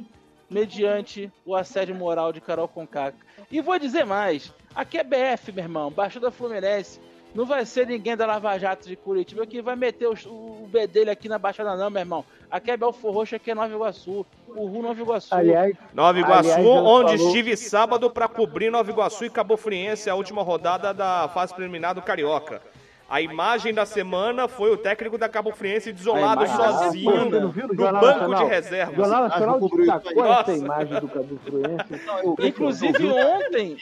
[0.50, 3.12] mediante o assédio moral de Carol Conká.
[3.50, 7.00] E vou dizer mais, aqui é BF, meu irmão, Baixada Fluminense.
[7.34, 10.86] Não vai ser ninguém da Lava Jato de Curitiba que vai meter os- o, B
[10.86, 12.24] dele aqui na Baixada, não, meu irmão.
[12.50, 14.26] Aqui é Belfor Roxo, aqui é Nova Iguaçu.
[14.48, 15.32] O Ru Nova Iguaçu.
[15.34, 20.10] Aliás, Nova Iguaçu, Aliás, onde falou- estive sábado para cobrir Nova Iguaçu e Cabo Friense,
[20.10, 22.60] a última rodada da fase preliminar do Carioca.
[23.08, 27.74] A imagem da semana foi o técnico da Cabo Friense desolado Ah, sozinho no banco
[27.74, 28.44] Nacional?
[28.44, 28.96] de reservas.
[28.96, 31.40] Jornal Acho Nacional destacou essa imagem do Cabo
[32.38, 33.76] vi- Inclusive ontem,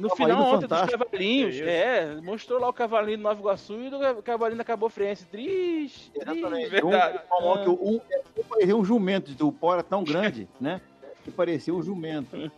[0.00, 0.98] no Tava final ontem dos Fantástico.
[1.04, 1.68] cavalinhos, Que isso.
[1.70, 5.26] é, mostrou lá o cavalinho do Nova Iguaçu e do cavalinho da Cabo Friense.
[5.26, 6.30] Triste, triste.
[6.38, 6.70] Exatamente.
[6.70, 7.20] Verdade.
[7.40, 8.00] Um, um, que um,
[8.40, 10.80] um parecia um jumento, o pó era tão grande, né?
[11.24, 12.50] Que parecia um jumento.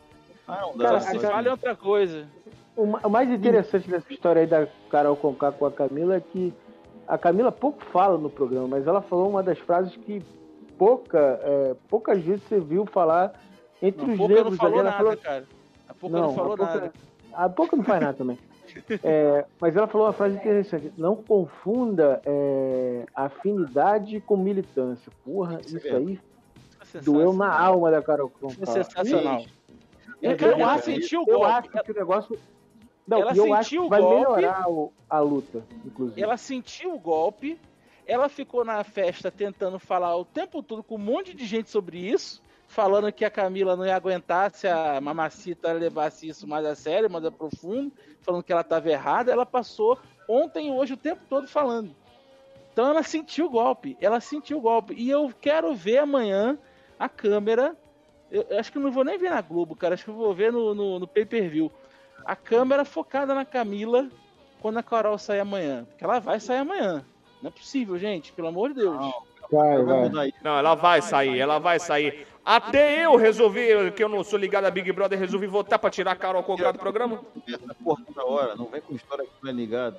[0.47, 1.01] Ah, não dá.
[1.01, 2.27] se cara- fala em outra coisa.
[2.77, 6.21] O ma- o mais interessante dessa história aí da Carol Conká com a Camila é
[6.21, 6.55] que
[7.07, 10.23] a Camila pouco fala no programa, mas ela falou uma das frases que
[10.79, 13.33] pouca, é, poucas vezes você viu falar
[13.83, 14.81] entre A os não negros falou ali.
[14.81, 15.45] Ela nada, falou, cara.
[15.89, 16.93] A pouca não, falou a pouca- nada.
[17.35, 18.39] A pouca não faz nada também.
[19.05, 20.93] É, mas ela falou uma frase interessante.
[20.97, 25.13] Não confunda é, afinidade com militância.
[25.25, 26.21] Porra, Isso é isso aí
[26.85, 27.75] Foi doeu na sensacional.
[27.75, 28.67] alma da Carol Conká.
[28.67, 29.45] sensacional.
[30.23, 31.53] E, É, cara, eu ela acho- sentiu o Eu golpe.
[31.53, 32.39] acho que o negócio.
[33.07, 34.17] Não, Ela eu acho sentiu que o vai golpe.
[34.17, 36.23] melhorar o- a luta, inclusive.
[36.23, 37.59] Ela sentiu o golpe,
[38.07, 41.99] ela ficou na festa tentando falar o tempo todo com um monte de gente sobre
[41.99, 42.41] isso,
[42.73, 47.11] falando que a Camila não ia aguentar se a mamacita levasse isso mais a sério,
[47.11, 49.31] mais a profundo, falando que ela estava errada.
[49.31, 51.95] Ela passou ontem e hoje o tempo todo falando.
[52.73, 54.95] Então ela sentiu o golpe, ela sentiu o golpe.
[54.97, 56.59] E eu quero ver amanhã
[56.99, 57.77] a câmera.
[58.31, 59.93] Eu, eu acho que não vou nem ver na Globo, cara.
[59.93, 61.71] Acho que eu vou ver no, no, no pay-per-view.
[62.25, 64.09] A câmera focada na Camila
[64.63, 65.85] quando a Carol sair amanhã.
[65.85, 67.05] Porque ela vai sair amanhã.
[67.43, 68.33] Não é possível, gente.
[68.33, 68.97] Pelo amor de Deus.
[68.97, 69.32] Não.
[69.53, 70.33] Vai, Vai.
[70.43, 72.27] Não, ela vai sair, ela vai sair.
[72.45, 76.13] Até eu resolvi, que eu não sou ligado a Big Brother, resolvi votar pra tirar
[76.13, 77.21] a Carol Conká do programa.
[77.47, 78.57] Essa porra toda hora.
[78.57, 79.97] Não vem com história que não é ligado.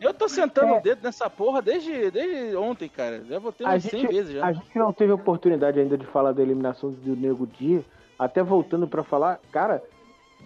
[0.00, 0.78] Eu tô sentando É.
[0.78, 3.24] o dedo nessa porra desde, desde ontem, cara.
[3.28, 4.44] Já votei umas 100 gente, vezes já.
[4.46, 7.84] a gente não teve oportunidade ainda de falar da eliminação do Nego Di.
[8.18, 9.82] Até voltando pra falar, cara,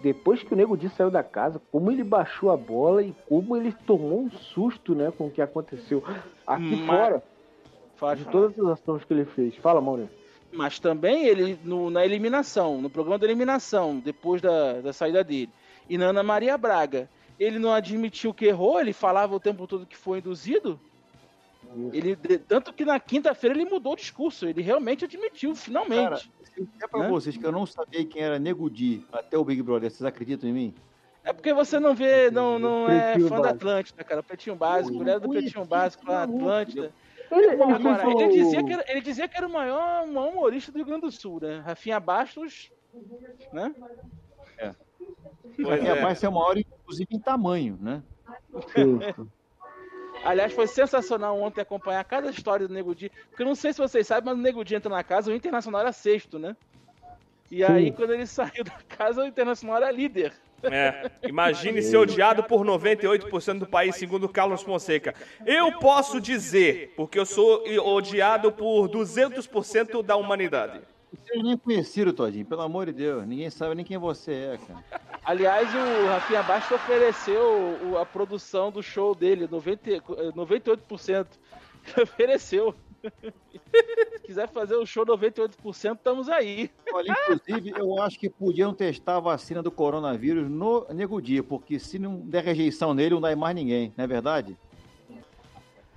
[0.01, 3.55] depois que o Nego Di saiu da casa, como ele baixou a bola e como
[3.55, 6.03] ele tomou um susto, né, com o que aconteceu
[6.47, 7.23] aqui Mas- fora,
[8.15, 9.55] De todas as ações que ele fez.
[9.57, 10.17] Fala, Maurício.
[10.51, 15.49] Mas também ele, no- na eliminação, no programa da eliminação, depois da, da saída dele,
[15.87, 17.07] e na Ana Maria Braga,
[17.39, 20.79] ele não admitiu que errou, ele falava o tempo todo que foi induzido.
[21.93, 26.01] Ele, tanto que na quinta-feira ele mudou o discurso, ele realmente admitiu, finalmente.
[26.03, 27.09] Cara, eu pra Né?
[27.09, 30.49] vocês que eu não sabia quem era Nego Di até o Big Brother, vocês acreditam
[30.49, 30.73] em mim?
[31.23, 33.47] É porque você não vê, não, não é fã da básico.
[33.55, 34.23] Atlântida, cara.
[34.23, 36.39] Pretinho Básico, Eu mulher do Pretinho Básico lá, maluco.
[36.39, 36.81] Atlântida.
[36.85, 36.93] Ele,
[37.31, 40.11] ele Agora, fez ele o- dizia, que era, ele dizia que era o maior, o
[40.11, 41.59] maior humorista do Rio Grande do Sul, né?
[41.59, 42.71] Rafinha Bastos,
[43.53, 43.73] né?
[44.57, 46.01] É, é.
[46.01, 48.03] vai ser maior, inclusive, em tamanho, né?
[48.73, 48.99] Sim.
[50.23, 53.09] Aliás, foi sensacional ontem acompanhar cada história do Nego Di.
[53.29, 55.35] Porque eu não sei se vocês sabem, mas o Nego Di entra na casa, o
[55.35, 56.55] Internacional era sexto, né?
[57.49, 60.33] E aí, quando ele saiu da casa, o Internacional era líder.
[60.63, 65.13] É, imagine ser odiado por 98% do país, segundo Carlos Fonseca.
[65.45, 67.63] Eu posso dizer, porque eu sou
[67.95, 70.81] odiado por 200% da humanidade.
[71.11, 73.25] Vocês nem conheceram, Todinho, pelo amor de Deus.
[73.25, 74.83] Ninguém sabe nem quem você é, cara.
[75.25, 80.01] Aliás, o Rafinha Bastos ofereceu o- a produção do show dele, 90, eh,
[80.35, 81.39] 98%.
[81.95, 82.75] Ele ofereceu.
[83.01, 86.69] Se quiser fazer o show 98%, estamos aí.
[86.93, 91.79] Olha, inclusive, eu acho que podiam testar a vacina do coronavírus no Nego Dia, porque
[91.79, 94.57] se não der rejeição nele, não dá mais ninguém, não é verdade?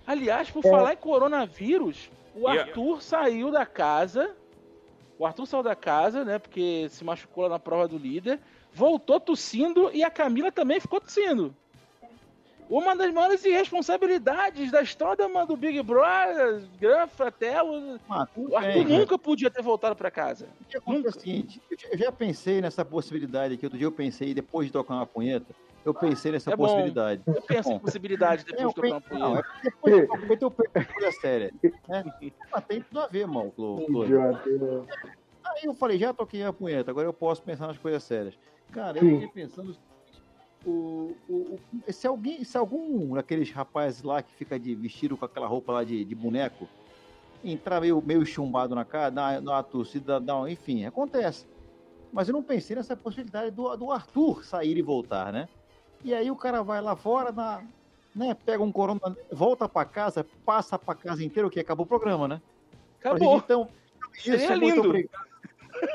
[0.07, 4.35] Aliás, por falar em coronavírus, o E- Arthur saiu da casa.
[5.19, 6.39] O Arthur saiu da casa, né?
[6.39, 8.41] Porque se machucou lá na prova do líder.
[8.73, 11.55] Voltou tossindo e a Camila também ficou tossindo.
[12.71, 18.01] Uma das maiores irresponsabilidades da história mano, do Big Brother, Gran Fratello.
[18.09, 18.99] Ah, O Arthur bem, cara.
[18.99, 20.49] nunca podia ter voltado pra casa.
[20.75, 24.67] Acontece é o seguinte, eu já- pensei nessa possibilidade aqui, outro dia eu pensei, depois
[24.69, 26.65] de tocar uma punheta, eu pensei nessa É bom.
[26.65, 27.23] possibilidade.
[27.27, 29.49] Eu penso em Bom, possibilidade É, depois eu de tocar uma penso- não, punheta.
[29.49, 31.55] é depois de tocar uma punheta eu penso em coisa séria.
[31.89, 32.05] Né?
[32.53, 33.77] Mas tem tudo a ver, mal, Clô.
[34.07, 34.87] Né?
[35.45, 38.39] Aí eu falei, já toquei a punheta, agora eu posso pensar nas coisas sérias.
[38.73, 39.21] Cara, eu Sim.
[39.21, 39.77] fiquei pensando
[40.65, 45.25] o o, o, se, alguém, se algum daqueles rapazes lá que fica de vestido com
[45.25, 46.69] aquela roupa lá de, de boneco
[47.45, 49.13] entrar meio, meio chumbado na cara,
[49.65, 51.47] tossida, dar um, enfim, acontece.
[52.13, 55.49] Mas eu não pensei nessa possibilidade do, do Arthur sair e voltar, né?
[56.05, 57.65] E aí o cara vai lá fora, na,
[58.15, 61.61] né, pega um corona, volta pra casa, passa pra casa inteira, o que?
[61.61, 62.43] Acabou o programa, né?
[63.01, 63.39] Acabou.
[63.39, 63.69] Então,
[64.13, 64.89] Seria isso, muito lindo.
[64.89, 65.27] obrigado.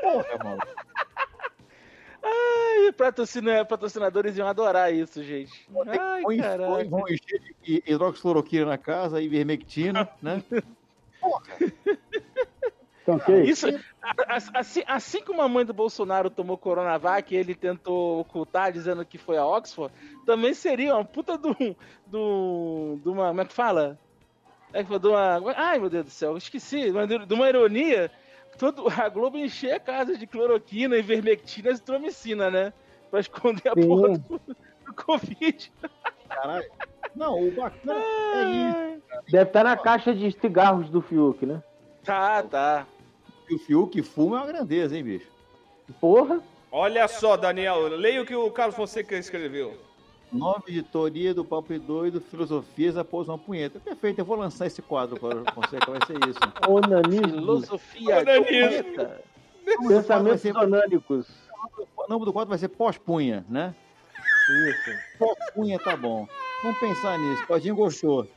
[0.02, 0.62] Porra, mano.
[2.98, 5.68] Patrocina- patrocinadores iam adorar isso, gente.
[5.88, 6.90] Ai, Põe- caralho.
[6.90, 10.44] Vão encher de hidroxicloroquina na casa, ivermectina, né?
[13.02, 13.44] Então, ok.
[13.44, 13.68] Isso,
[14.54, 19.18] assim, assim como a mãe do Bolsonaro tomou Coronavac e ele tentou ocultar dizendo que
[19.18, 19.94] foi a Oxford,
[20.26, 21.56] também seria uma puta do.
[22.06, 23.00] do.
[23.02, 23.28] de uma.
[23.30, 23.98] Como é que fala?
[24.74, 25.42] É que foi de uma.
[25.56, 26.92] Ai, meu Deus do céu, esqueci.
[27.26, 28.12] De uma ironia.
[28.58, 32.74] Todo, a Globo encher a casa de cloroquina, ivermectina e zitromicina, né?
[33.12, 33.88] Pra esconder a Sim.
[33.88, 34.42] porra do,
[34.86, 35.72] do Covid.
[36.28, 36.70] Caralho.
[37.16, 39.02] Não, o bacana é isso.
[39.32, 41.62] Deve estar na caixa de cigarros do Fiuk, né?
[42.04, 42.88] Tá, tá.
[43.50, 45.28] O Fiuk fuma é uma grandeza, hein, bicho?
[46.00, 46.42] Porra.
[46.72, 49.78] Olha só, Daniel, leia o que o Carlos Fonseca escreveu.
[50.32, 53.80] Nova editoria do Papo Doido, Filosofias após uma punheta.
[53.80, 56.40] Perfeito, eu vou lançar esse quadro agora, Fonseca, vai ser isso.
[56.68, 57.28] Onanismo.
[57.40, 58.94] Filosofia de Onanismo.
[58.94, 59.22] planeta.
[59.88, 61.28] Pensamentos ser- onânicos.
[61.96, 63.74] O nome do quadro vai ser pós-punha, né?
[64.70, 64.92] Isso.
[65.20, 66.28] Pós-punha tá bom.
[66.64, 67.46] Vamos pensar nisso.
[67.48, 68.28] Todinho gostou.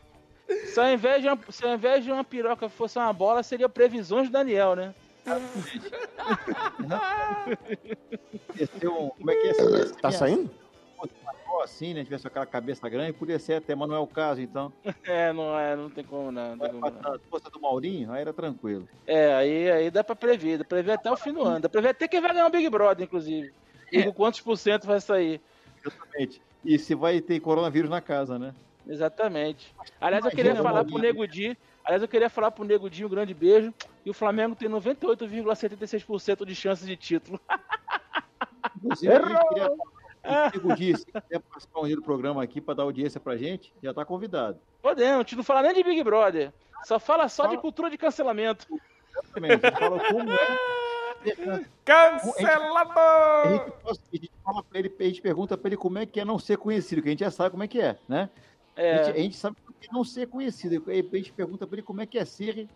[0.67, 3.69] Se ao, invés de uma, se ao invés de uma piroca fosse uma bola, seria
[3.69, 4.95] previsões do Daniel, né?
[8.85, 9.55] Um, como é que é?
[10.01, 10.51] Tá saindo?
[11.51, 12.05] Maior assim, né?
[12.05, 14.73] Tivesse aquela cabeça grande, podia ser até, mas não é o caso, então.
[15.05, 16.55] É, não é, não tem como não.
[16.55, 17.13] não tem como não.
[17.13, 18.89] A do Maurinho, aí era tranquilo.
[19.07, 21.61] É, aí, aí dá pra prever, dá pra prever até o fim do ano.
[21.61, 23.53] Dá pra prever até quem vai ganhar o Big Brother, inclusive.
[23.91, 25.41] E com quantos por cento vai sair.
[25.85, 26.41] Exatamente.
[26.65, 28.55] E se vai ter coronavírus na casa, né?
[28.87, 29.75] Exatamente.
[30.01, 30.99] Aliás, eu Imagina, queria falar pro.
[30.99, 31.59] Nego Di.
[31.85, 33.75] Aliás, eu queria falar pro Nego Di um grande beijo.
[34.05, 37.41] E o Flamengo tem 98,76% de chances de título.
[38.77, 42.75] Inclusive, a gente queria Digo disso, se quiser participar um dia do programa aqui para
[42.75, 44.59] dar audiência pra gente, já tá convidado.
[44.83, 46.53] Podemos, a gente não fala nem de Big Brother.
[46.85, 47.61] Só fala só de Fala.
[47.61, 48.67] cultura de cancelamento.
[49.13, 49.67] Exatamente.
[49.67, 50.59] A gente fala como é.
[51.51, 53.73] A Cancelador!
[53.89, 56.25] gente, a gente fala pra ele, a gente pergunta pra ele como é que é
[56.25, 58.31] não ser conhecido, que a gente já sabe como é que é, né?
[58.77, 60.83] A, É, gente, a gente sabe como é não ser conhecido.
[60.89, 62.67] Aí A gente pergunta pra ele como é que é ser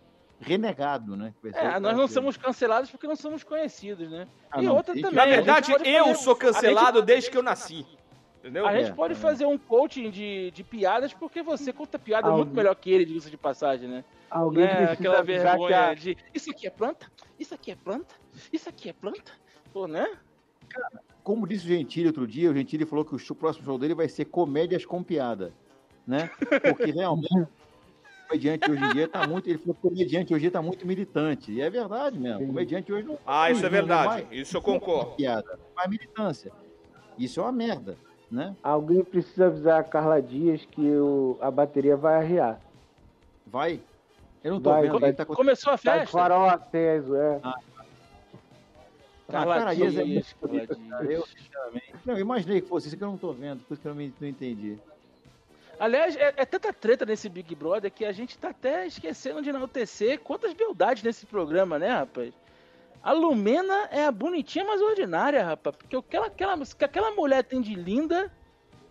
[0.40, 1.32] renegado, né?
[1.54, 4.26] É, nós não somos cancelados porque não somos conhecidos, né?
[4.50, 5.16] Ah, e não, outra gente- também.
[5.16, 7.86] Na gente verdade, eu fazer- sou cancelado desde que eu nasci.
[8.40, 8.66] Entendeu?
[8.66, 9.16] A gente É, pode é.
[9.16, 13.30] fazer um coaching de, de piadas porque você conta piada muito melhor que ele, diga-se
[13.30, 14.04] de passagem, né?
[14.30, 14.84] Alguém Né?
[14.84, 15.94] Aquela vergonha a...
[15.94, 17.10] de isso aqui é planta?
[17.38, 18.14] Isso aqui é planta?
[18.52, 19.32] Isso aqui é planta?
[19.72, 20.06] Pô, né?
[21.22, 24.08] Como disse o Gentili outro dia, o Gentili falou que o próximo show dele vai
[24.10, 25.54] ser comédias com piada,
[26.06, 26.28] né?
[26.62, 27.46] Porque realmente
[28.28, 30.62] comediante hoje em dia tá muito, ele falou que o comediante hoje em dia tá
[30.62, 32.42] muito militante, e é verdade mesmo.
[32.44, 34.22] O comediante hoje não Ah, isso é verdade.
[34.24, 35.12] vai- Isso eu concordo.
[35.12, 36.52] piada, faz militância.
[37.18, 37.96] Isso é uma merda,
[38.30, 38.56] né?
[38.62, 41.38] Alguém precisa avisar a Carla Dias que o...
[41.40, 42.60] a bateria vai arriar.
[43.46, 43.80] Vai.
[44.42, 45.12] Eu não tô Vai, vendo, vai.
[45.12, 46.12] tá com Começou a Tá festa?
[46.18, 47.40] farol aceso, é.
[49.30, 50.88] Carla cara, Dias é Dias, muito Carla bonita, Dias.
[50.90, 51.12] cara.
[51.12, 51.94] Eu, sinceramente.
[52.04, 53.94] Não, eu imaginei que fosse isso que eu não tô vendo, por isso que eu
[53.94, 54.78] não, me- não entendi.
[55.78, 59.48] Aliás, é, é tanta treta nesse Big Brother que a gente tá até esquecendo de
[59.50, 62.32] enaltecer quantas beldades nesse programa, né, rapaz?
[63.02, 65.76] A Lumena é a bonitinha mais ordinária, rapaz.
[65.76, 68.32] Porque o que, ela, aquela, que aquela mulher tem de linda,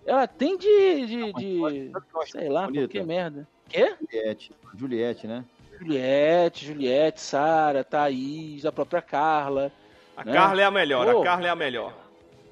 [0.06, 1.06] ela tem de.
[1.08, 1.92] de, de-
[2.28, 2.82] sei lá, bonita?
[2.88, 3.48] qualquer merda.
[3.68, 3.96] Quê?
[4.00, 5.44] Juliette, Juliette, né?
[5.80, 9.72] Juliette, Juliette, Sara, Thaís, a própria Carla.
[10.16, 10.32] A Né?
[10.34, 11.22] Carla é a melhor, Pô.
[11.22, 11.94] a Carla é a melhor.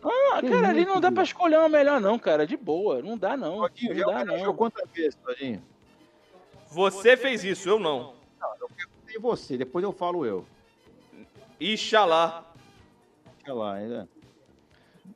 [0.04, 2.48] Ah, Que cara, ali não dá pra escolher uma melhor, não, cara.
[2.48, 3.02] De boa.
[3.02, 3.58] Não dá, não.
[3.62, 4.56] Todinho, Não dá, não.
[4.56, 5.62] quantas vezes, Todinho?
[6.68, 8.14] Você fez isso, eu não.
[9.06, 10.46] Tem você, depois eu falo eu.
[11.60, 12.44] Ixalá.
[13.46, 14.08] Olha lá, é.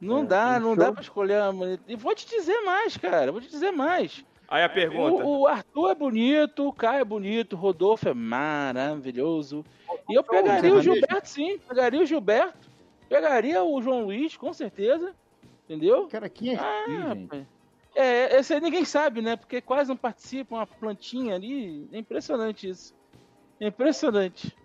[0.01, 0.75] Não É, dá, não show.
[0.77, 1.79] dá pra escolher uma.
[1.87, 3.31] E vou te dizer mais, cara.
[3.31, 4.23] Vou te dizer mais.
[4.47, 5.23] Aí a pergunta.
[5.23, 9.65] O, o Arthur é bonito, o Caio é bonito, o Rodolfo é maravilhoso.
[10.09, 10.81] E eu pegaria o.
[10.81, 11.57] Gilberto, sim.
[11.67, 12.69] Pegaria o Gilberto.
[13.09, 15.13] Pegaria o João Luiz, com certeza.
[15.65, 16.07] Entendeu?
[16.07, 17.23] Cara, quem é Ah, gente?
[17.23, 17.45] rapaz.
[17.95, 19.35] É, esse aí ninguém sabe, né?
[19.35, 21.87] Porque quase não participa, uma plantinha ali.
[21.93, 22.93] É impressionante isso.
[23.59, 24.55] É impressionante.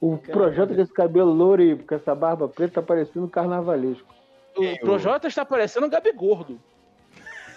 [0.00, 4.14] O projeto desse cabelo louro e com essa barba preta tá parecendo um carnavalesco.
[4.56, 6.60] O Projota está parecendo um Gabi Gordo.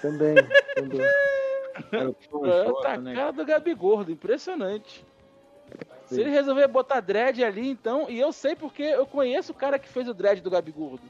[0.01, 0.35] Também.
[0.75, 0.99] também.
[1.89, 3.15] Projota tá Projota, né?
[3.15, 4.15] cara do Gabi Gordo,
[6.09, 6.15] impressionante.
[6.15, 6.21] Se Sim.
[6.21, 8.09] ele resolver botar dread ali, então.
[8.09, 11.03] E eu sei porque eu conheço o cara que fez o dread do Gabi Gordo.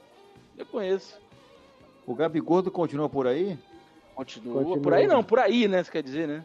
[0.57, 1.19] Eu conheço.
[2.05, 3.57] O Gabigordo continua por aí?
[4.15, 4.55] Continua.
[4.63, 4.81] Continua.
[4.81, 5.83] Por aí não, por aí, né?
[5.83, 6.43] Você quer dizer, né?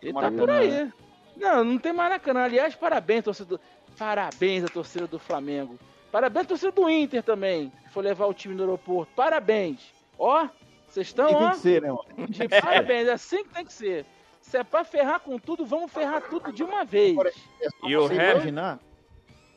[0.00, 0.70] Ele tá por aí.
[0.70, 0.92] né?
[1.36, 2.44] Não, não tem Maracanã.
[2.44, 3.58] Aliás, parabéns, torcedor.
[3.98, 5.78] Parabéns à torcida do Flamengo.
[6.10, 9.12] Parabéns à torcida do Inter também, que foi levar o time no aeroporto.
[9.14, 9.80] Parabéns.
[10.18, 10.46] Ó,
[10.88, 12.28] vocês estão, E tem ó, que ser, né, mano?
[12.28, 13.08] de parabéns.
[13.08, 14.06] É assim que tem que ser.
[14.42, 17.16] Se é pra ferrar com tudo, vamos ferrar tudo de uma vez.
[17.60, 18.78] É E o imaginar.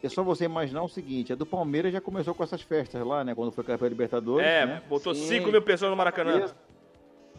[0.02, 3.24] É só você imaginar o seguinte: a do Palmeiras já começou com essas festas lá,
[3.24, 3.34] né?
[3.36, 4.46] Quando foi campeão da Libertadores.
[4.48, 4.82] É, né?
[4.88, 5.40] botou Sim.
[5.40, 6.46] 5 mil pessoas no Maracanã.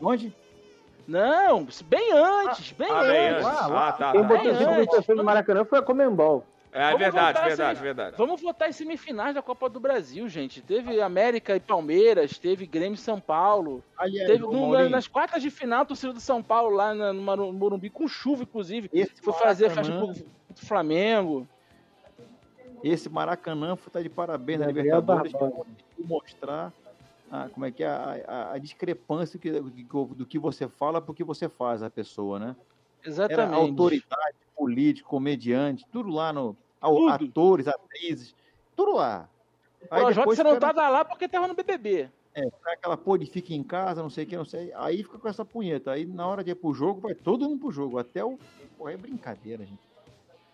[0.02, 0.34] Onde?
[1.06, 3.46] Não, bem antes, bem Ah, bem antes.
[3.46, 3.60] antes.
[3.70, 4.12] Ah, tá.
[4.12, 4.28] Quem tá.
[4.28, 4.96] botou É, 5 mil antes.
[4.96, 6.44] pessoas no Maracanã foi a Comembol.
[6.76, 8.16] É Vamos verdade, verdade, verdade.
[8.18, 10.60] Vamos votar em semifinais da Copa do Brasil, gente.
[10.60, 13.82] Teve América e Palmeiras, teve Grêmio e São Paulo.
[13.96, 17.50] Aliás, Teve no- nas quartas de final, a torcida do São Paulo lá no Maru-
[17.50, 18.90] Morumbi, com chuva, inclusive.
[18.92, 21.48] esse Foi fazer festa pro, pro Flamengo.
[22.84, 25.32] Esse Maracanã foi tá de parabéns na Libertadores
[25.98, 26.74] mostrar
[27.30, 31.00] a, como é que é a, a- a discrepância que- do, do que você fala
[31.00, 32.54] pro que você faz a pessoa, né?
[33.02, 33.54] Era Exatamente.
[33.54, 36.54] autoridade, político, comediante, tudo lá no.
[36.86, 37.24] Tudo.
[37.24, 38.34] Atores, atrizes,
[38.74, 39.28] tudo lá.
[39.82, 42.10] O Projota depois você não tava lá porque tava no BBB.
[42.34, 44.70] É, aquela porra de fica em casa, não sei o que, não sei.
[44.74, 45.92] Aí fica com essa punheta.
[45.92, 47.98] Aí na hora de ir pro jogo, vai todo mundo pro jogo.
[47.98, 48.38] Até o.
[48.76, 49.80] Pô, é brincadeira, gente.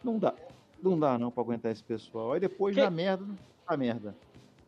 [0.03, 0.33] Não dá.
[0.81, 2.33] Não dá não pra aguentar esse pessoal.
[2.33, 3.25] Aí depois Que- na merda,
[3.67, 4.15] a merda.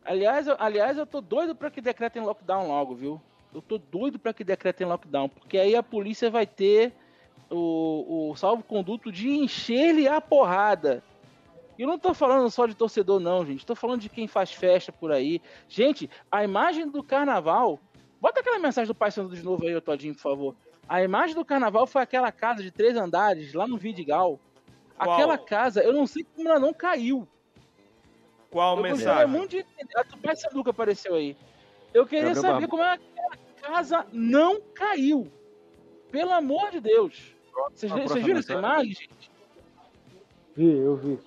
[0.03, 3.21] Aliás, eu, aliás, eu tô doido pra que decretem lockdown logo, viu?
[3.53, 6.93] Eu tô doido pra que decretem lockdown, porque aí a polícia vai ter
[7.49, 11.01] o, o salvo-conduto de encher-lhe a porrada.
[11.77, 13.65] E eu não tô falando só de torcedor, não, gente.
[13.65, 15.41] Tô falando de quem faz festa por aí.
[15.67, 17.79] Gente, a imagem do carnaval.
[18.21, 20.55] Bota aquela mensagem do Pai Santo de novo aí, Todinho, por favor.
[20.87, 24.39] A imagem do carnaval foi aquela casa de três andares lá no Vidigal.
[24.97, 25.13] Qual?
[25.13, 27.27] Aquela casa, eu não sei como ela não caiu.
[28.49, 29.27] Qual Eu mensagem?
[29.27, 29.65] muito de.
[29.95, 31.35] A do Pai Sanduca apareceu aí.
[31.93, 35.31] Eu queria Gabriel saber como é que aquela casa não caiu.
[36.11, 37.35] Pelo amor de Deus.
[37.73, 39.31] Vocês, vocês viram essa imagem, gente?
[40.55, 41.19] Vi, eu vi.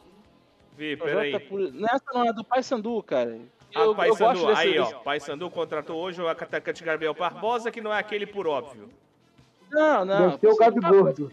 [0.79, 1.38] Vi, peraí.
[1.41, 3.37] Poli- Nessa não é do Pai Sandu, cara.
[3.75, 6.29] Ah, Eu, Pai eu gosto Sandu, desse aí ó, desse- Pai Sandu contratou hoje o
[6.29, 8.88] atacante Gabriel Barbosa, que não é aquele por óbvio.
[9.71, 10.31] Não, não.
[10.31, 11.33] Deve ser o Gabi tá- Gordo.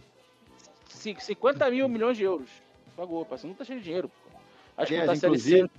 [0.90, 2.50] Cin- 50 mil milhões de euros.
[2.98, 4.10] Pagou, o Pai Sandu tá cheio de dinheiro.
[4.10, 4.38] pô.
[4.78, 5.70] Acho que Aliás, tá inclusive,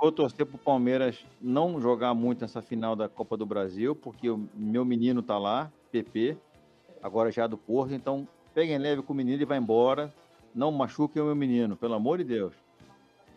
[0.00, 4.48] vou torcer pro Palmeiras não jogar muito nessa final da Copa do Brasil, porque o
[4.54, 6.36] meu menino tá lá, PP,
[7.02, 10.10] agora já do Porto, então peguem leve com o menino e vai embora.
[10.54, 12.54] Não machuquem o meu menino, pelo amor de Deus.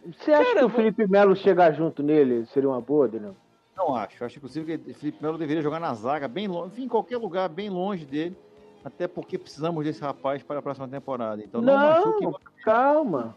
[0.05, 3.35] Você acha Cara, que o Felipe Melo chegar junto nele seria uma boa, Daniel?
[3.75, 4.23] Não acho.
[4.23, 7.49] Acho inclusive que Felipe Melo deveria jogar na zaga, bem longe, enfim, em qualquer lugar,
[7.49, 8.37] bem longe dele.
[8.83, 11.41] Até porque precisamos desse rapaz para a próxima temporada.
[11.43, 12.23] Então não, machuque.
[12.25, 13.35] Não, calma.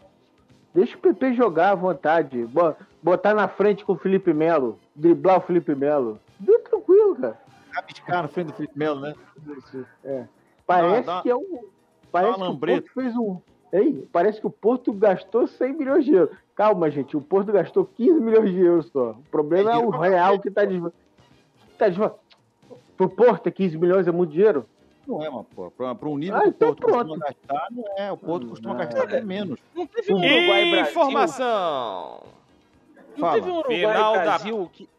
[0.73, 2.45] Deixa o PP jogar à vontade.
[2.45, 4.77] Bo- Botar na frente com o Felipe Melo.
[4.95, 6.19] Driblar o Felipe Melo.
[6.39, 7.39] Deu tranquilo, cara.
[7.71, 9.15] Rabiscar na frente do Felipe Melo, né?
[10.03, 10.25] É.
[10.67, 11.61] Parece Dá- dá- que é um.
[12.11, 12.57] Parece que o.
[12.59, 13.39] Porto fez um.
[13.71, 16.35] Ei, parece que o Porto gastou 100 milhões de euros.
[16.55, 17.15] Calma, gente.
[17.15, 19.11] O Porto gastou 15 milhões de euros só.
[19.11, 20.81] O problema É é, o real que tá de.
[21.77, 21.99] Tá de...
[22.97, 24.65] Pro Porto, 15 milhões é muito dinheiro?
[25.07, 25.71] Não é, uma pô.
[25.71, 27.07] Para um nível Ah, que o então Porto pronto.
[27.07, 28.11] costuma gastar, não é.
[28.11, 28.79] O Porto costuma Não.
[28.79, 29.59] gastar até menos.
[29.75, 30.91] Não teve um Uruguai e Brasil.
[30.91, 32.23] Informação!
[33.15, 33.33] Não Fala.
[33.33, 34.89] teve um Uruguai Final e da- Brasil que.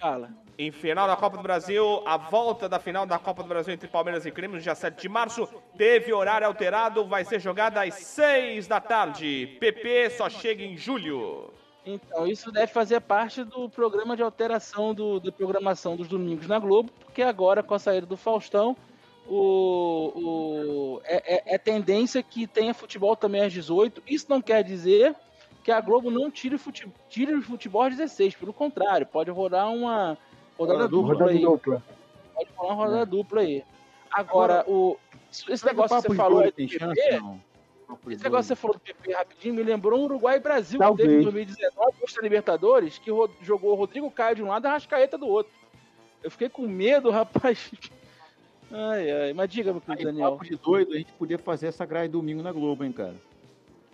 [0.00, 0.30] Fala.
[0.58, 3.86] Em final da Copa do Brasil, a volta da final da Copa do Brasil entre
[3.88, 8.66] Palmeiras e Grêmio, dia 7 de março, teve horário alterado, vai ser jogada às 6
[8.66, 9.58] da tarde.
[9.60, 11.50] PP só chega em julho.
[11.84, 16.58] Então, isso deve fazer parte do programa de alteração do, da programação dos domingos na
[16.58, 18.74] Globo, porque agora, com a saída do Faustão,
[19.28, 24.02] o, o- é, é- é tendência que tenha futebol também às 18.
[24.06, 25.14] Isso não quer dizer
[25.62, 29.68] que a Globo não tire, fute- tire o futebol às 16, pelo contrário, pode rodar
[29.68, 30.16] uma
[30.58, 31.40] rodada Rodada dupla Rodada aí.
[31.40, 31.82] dupla.
[32.34, 33.64] Pode rolar uma rodada dupla aí.
[34.10, 34.96] Agora, o,
[35.30, 37.40] esse que negócio que você falou aí chance, não?
[38.08, 40.84] Esse negócio que você falou do PP rapidinho me lembrou um Uruguai e Brasil que
[40.84, 41.08] Talvez.
[41.08, 43.10] teve em 2019, posta Libertadores, que
[43.42, 45.52] jogou o Rodrigo Caio de um lado e a Rascaeta do outro.
[46.22, 47.70] Eu fiquei com medo, rapaz.
[48.70, 49.32] Ai, ai.
[49.32, 50.32] Mas diga, meu querido Daniel.
[50.32, 53.14] papo de doido, a gente podia fazer essa grade domingo na Globo, hein, cara.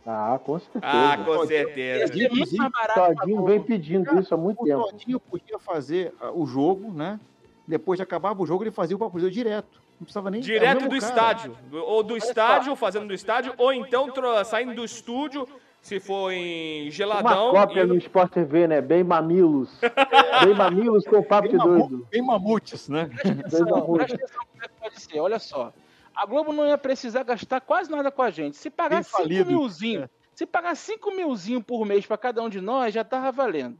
[0.04, 0.84] Ah, com certeza.
[0.86, 2.12] Ah, com certeza.
[2.58, 4.82] mais barato pra Todinho vem pedindo isso há muito O tempo.
[4.90, 7.20] Todinho podia fazer ah, o jogo, né?
[7.66, 9.80] Depois de acabar o jogo, ele fazia o papo de direto.
[10.00, 10.40] Não precisava nem...
[10.40, 10.96] é o Direto do cara.
[10.96, 11.56] estádio.
[11.72, 14.08] Ou do estádio, fazendo do estádio, ou então
[14.44, 15.46] saindo do estúdio,
[15.80, 17.50] se for em Uma geladão.
[17.52, 18.80] cópia indo- no Sport TV, né?
[18.80, 19.70] Bem mamilos.
[20.44, 22.08] Bem mamilos com o papo de Bem, mamu- doido.
[22.10, 23.04] bem mamutes, né?
[23.06, 25.20] Presta Bem atenção, presta atenção como é que pode ser.
[25.20, 25.72] Olha só.
[26.14, 28.56] A Globo não ia precisar gastar quase nada com a gente.
[28.56, 29.46] Se pagar Bem 5 falido.
[29.50, 33.78] milzinho, se pagar 5 milzinho por mês pra cada um de nós, já tava valendo.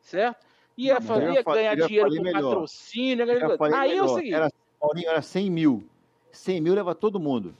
[0.00, 0.44] Certo?
[0.78, 2.42] Ia, Não, ia ganhar dinheiro com melhor.
[2.42, 3.26] patrocínio.
[3.26, 4.08] ganhar- Aí é o melhor.
[4.14, 4.34] seguinte.
[4.34, 5.84] Era, Paulinho, era 100 mil.
[6.32, 7.54] 100 mil leva todo mundo.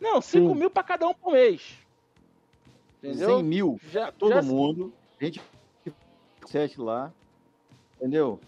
[0.00, 0.58] Não, 5 Sim.
[0.58, 1.76] mil pra cada um por mês.
[3.02, 3.36] Entendeu?
[3.36, 4.92] 100 mil Já, pra todo já- mundo.
[5.20, 5.40] A gente
[6.46, 7.12] sete lá.
[7.96, 8.40] Entendeu?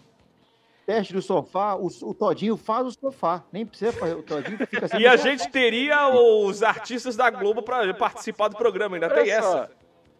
[0.91, 3.45] Teste do sofá, o, o Todinho faz o sofá.
[3.49, 4.13] Nem precisa fazer.
[4.13, 4.97] O Todinho fica assim.
[4.97, 9.31] E a gente teria os artistas da Globo pra participar do programa, ainda tem só,
[9.31, 9.71] essa.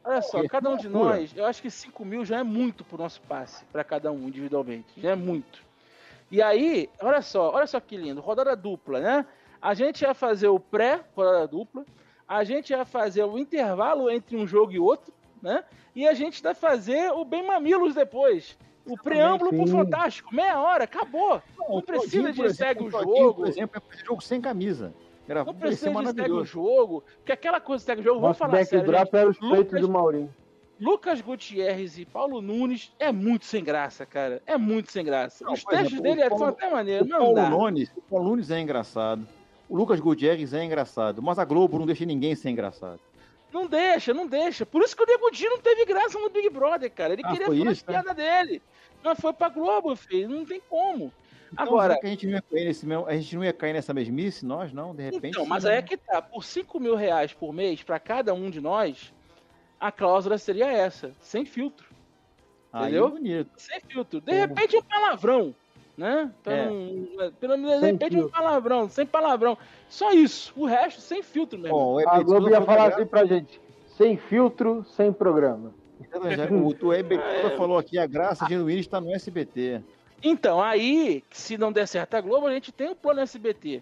[0.01, 2.97] olha só, cada um de nós, eu acho que 5 mil já é muito pro
[2.97, 4.93] nosso passe, pra cada um individualmente.
[4.95, 5.59] Já é muito.
[6.31, 9.25] E aí, olha só, olha só que lindo, rodada dupla, né?
[9.61, 11.85] A gente ia fazer o pré-rodada dupla,
[12.25, 15.65] a gente ia fazer o intervalo entre um jogo e outro, né?
[15.93, 18.57] E a gente vai fazer o Bem Mamilos depois.
[18.85, 19.67] O preâmbulo pro.
[19.67, 21.41] Fantástico, meia hora, acabou.
[21.57, 23.33] Não, o precisa de segue o jogo.
[23.35, 24.93] Por exemplo, é fazer jogo sem camisa.
[25.27, 27.03] Era, Não precisa de segue o jogo.
[27.17, 28.85] Porque aquela coisa de segue o jogo, vamos falar sério.
[28.85, 29.15] gente.
[29.15, 30.33] era os Lucas- do Maurinho.
[30.79, 34.41] Lucas Gutierrez e Paulo Nunes é muito sem graça, cara.
[34.47, 35.45] É muito sem graça.
[35.45, 37.07] Não, Os testes exemplo, dele é- Paulo- são até O maneiros.
[37.07, 37.49] Não Paulo dá.
[37.51, 39.27] Nunes, o Paulo Nunes é engraçado.
[39.69, 41.21] O Lucas Gutierrez é engraçado.
[41.21, 42.99] Mas a Globo não deixa ninguém ser engraçado.
[43.53, 44.65] Não deixa, não deixa.
[44.65, 47.13] Por isso que o Nego Di não teve graça no Big Brother, cara.
[47.13, 47.93] Ele Ah, queria fazer as isso, né?
[48.01, 48.61] piadas dele.
[49.03, 50.29] Não foi pra Globo, filho.
[50.29, 51.11] Não tem como.
[51.53, 53.93] Então, Agora, a gente não ia cair nesse mesmo, a gente não ia cair nessa
[53.93, 55.31] mesmice, nós não, de repente.
[55.35, 55.79] então, mas sim, aí né?
[55.79, 56.21] é que tá.
[56.21, 59.13] Por 5 mil reais por mês pra cada um de nós,
[59.77, 61.89] a cláusula seria essa, sem filtro.
[62.71, 63.07] Aí entendeu?
[63.07, 63.49] é bonito.
[63.57, 64.21] Sem filtro.
[64.21, 65.53] De repente um palavrão,
[65.97, 66.31] né?
[66.41, 66.65] Pra É.
[66.69, 68.31] não- pelo menos de repente um filtro.
[68.31, 69.57] palavrão, sem palavrão.
[69.89, 70.53] Só isso.
[70.55, 71.77] O resto sem filtro mesmo.
[71.77, 73.59] Bom, o A Globo ia falar assim pra gente:
[73.97, 75.73] sem filtro, sem programa.
[76.07, 77.41] Gra- O, o Herbert É.
[77.41, 79.81] Souza falou aqui, a graça genuína está no SBT.
[80.23, 83.81] Então, aí, se não der certo a Globo, a gente tem o plano SBT.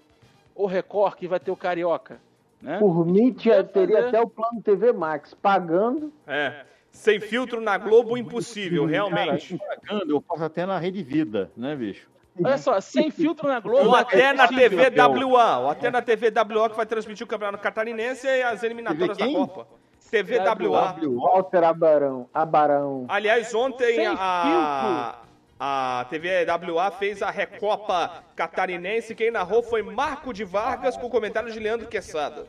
[0.55, 2.19] Ou Record, que vai ter o Carioca.
[2.61, 2.77] Né?
[2.79, 3.97] Por mim, teria fazer.
[3.97, 6.11] até o plano TV Max, pagando.
[6.27, 6.65] É.
[6.91, 9.57] Sem filtro na Globo, impossível, realmente.
[9.57, 12.09] Pagando, eu posso até na Rede Vida, né, bicho?
[12.41, 13.89] Olha só, sem filtro na Globo.
[13.89, 14.47] Ou é até na.
[14.47, 15.59] TV WA.
[15.59, 19.27] Ou até na TV WA que vai transmitir o Campeonato Catarinense e as eliminatórias da?
[19.27, 19.67] Copa.
[20.09, 20.95] TV WA.
[21.15, 22.29] Walter Abarão.
[22.33, 23.05] Abarão.
[23.07, 25.19] Aliás, ontem a,
[25.59, 29.13] a TV WA fez a Recopa Catarinense.
[29.15, 32.45] Quem narrou foi Marco de Vargas com comentários de Leandro Quesada.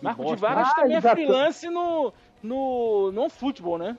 [0.00, 0.36] Marco de.
[0.40, 1.14] Vargas Ah, também é exato.
[1.16, 3.96] freelance no, no não futebol, né?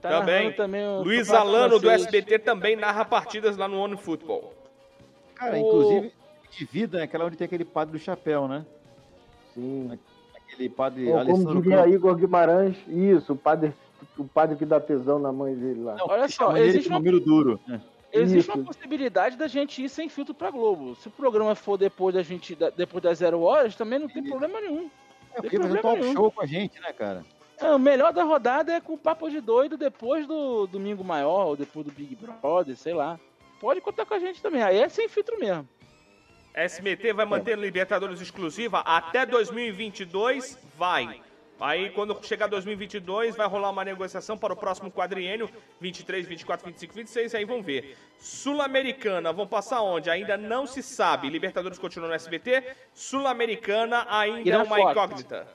[0.00, 0.52] Tá Também.
[0.52, 1.90] também o Luiz Alano do.
[1.90, 4.52] SBT também narra partidas lá no ONU Futebol.
[5.34, 6.12] Cara, O- inclusive,
[6.50, 8.64] de vida é aquela onde tem aquele padre do chapéu, né?
[9.54, 9.98] Sim.
[10.52, 11.94] Aquele padre Ou como Alessandro diria Campos.
[11.94, 13.72] Igor Guimarães, isso, o padre,
[14.18, 15.96] o padre que dá tesão na mãe dele lá.
[15.96, 17.60] Não, Olha só, existe uma- número duro.
[17.66, 17.80] né?
[18.12, 18.52] Existe Isso.
[18.58, 20.94] uma possibilidade da gente ir sem filtro pra Globo.
[20.94, 24.58] Se o programa for depois da gente depois das zero horas, também não tem problema
[24.60, 24.88] nenhum.
[25.34, 26.12] É Tem porque fazer um talk nenhum.
[26.14, 27.24] show com a gente, né, cara?
[27.58, 31.46] É, o melhor da rodada é com o papo de doido depois do Domingo Maior,
[31.48, 33.18] ou depois do Big Brother, sei lá.
[33.60, 34.62] Pode contar com a gente também.
[34.62, 35.68] Aí é sem filtro mesmo.
[36.56, 41.20] SBT vai manter Libertadores exclusiva até 2022, vai.
[41.60, 45.48] Aí quando chegar 2022 vai rolar uma negociação para o próximo quadriênio,
[45.80, 47.96] 23, 24, 25, 26, aí vão ver.
[48.18, 50.08] Sul-Americana, vão passar onde?
[50.10, 51.28] Ainda não se sabe.
[51.30, 52.62] Libertadores continua no SBT,
[52.94, 54.90] Sul-Americana ainda é uma Fox.
[54.90, 55.46] incógnita.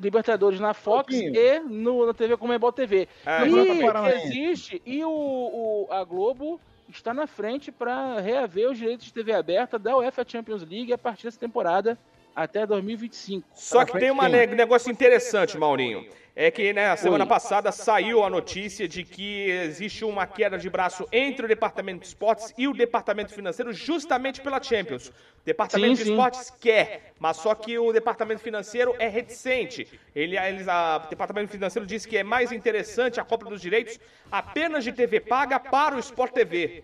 [0.00, 1.34] Libertadores na Fox Pouquinho.
[1.34, 3.08] e no, na TV Comebol TV.
[3.24, 8.78] É, Campeonato e existe, e o, o- a Globo está na frente para reaver os
[8.78, 11.98] direitos de TV aberta da UEFA Champions League a partir dessa temporada
[12.34, 13.48] até 2025.
[13.54, 14.16] Só que tem um
[14.56, 16.06] negócio interessante, Maurinho.
[16.36, 17.28] É que né, na semana Oi.
[17.28, 22.08] passada saiu a notícia de que existe uma queda de braço entre o Departamento de
[22.08, 25.10] Esportes e o Departamento Financeiro justamente pela Champions.
[25.10, 26.10] O Departamento Sim, de sim.
[26.10, 29.86] Esportes quer, mas só que o Departamento Financeiro é reticente.
[30.12, 34.00] Ele, eles, a, o Departamento Financeiro diz que é mais interessante a compra dos direitos
[34.32, 36.82] apenas de TV paga para o Sport TV.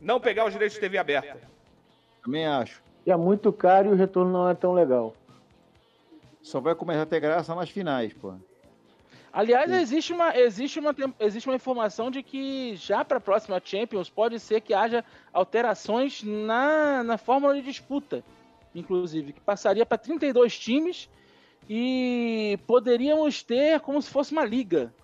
[0.00, 1.40] Não pegar os direitos de TV aberta.
[2.22, 2.83] Também acho.
[3.06, 5.14] E é muito caro e o retorno não é tão legal.
[6.42, 8.34] Só vai começar a ter graça nas finais, pô.
[9.32, 14.08] Aliás, existe uma, existe, uma, existe uma informação de que já para a próxima Champions
[14.08, 18.22] pode ser que haja alterações na, na fórmula de disputa,
[18.72, 21.08] inclusive, que passaria para 32 times
[21.68, 24.94] e poderíamos ter como se fosse uma liga.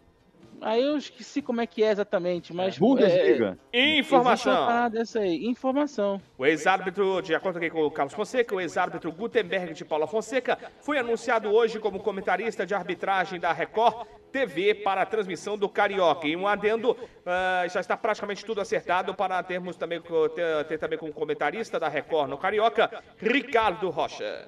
[0.60, 2.78] Aí eu esqueci como é que é exatamente, mas.
[2.78, 3.58] Bundesliga.
[3.72, 4.90] É, uma Informação.
[4.90, 5.46] dessa aí.
[5.46, 6.20] Informação.
[6.36, 10.58] O ex-árbitro, de acordo aqui com o Carlos Fonseca, o ex-árbitro Gutenberg de Paula Fonseca
[10.80, 16.26] foi anunciado hoje como comentarista de arbitragem da Record TV para a transmissão do Carioca.
[16.26, 16.96] E um adendo,
[17.26, 20.00] ah, já está praticamente tudo acertado para termos também,
[20.34, 24.46] ter, ter também como comentarista da Record no Carioca, Ricardo Rocha.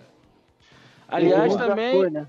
[1.09, 2.27] Aliás, O também, foi, né?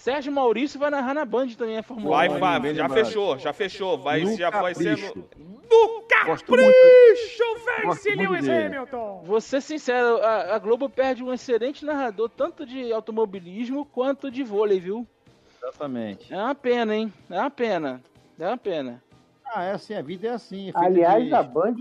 [0.00, 2.38] Sérgio Maurício vai narrar na Band também a Fórmula Vai, 1.
[2.38, 3.04] vai, bem já lembrado.
[3.06, 3.98] fechou, já fechou.
[3.98, 5.26] Vai, No já vai ser no, capricho.
[5.70, 7.44] no capricho,
[7.84, 8.66] vence Lewis dele.
[8.76, 9.22] Hamilton.
[9.24, 14.42] Vou ser sincero, a, a Globo perde um excelente narrador, tanto de automobilismo quanto de
[14.42, 15.06] vôlei, viu?
[15.62, 16.32] Exatamente.
[16.32, 17.12] É uma pena, hein?
[17.28, 18.00] É uma pena.
[18.38, 19.02] É uma pena.
[19.44, 20.70] Ah, é assim, a vida é assim.
[20.70, 21.76] é Aliás, de- a Band,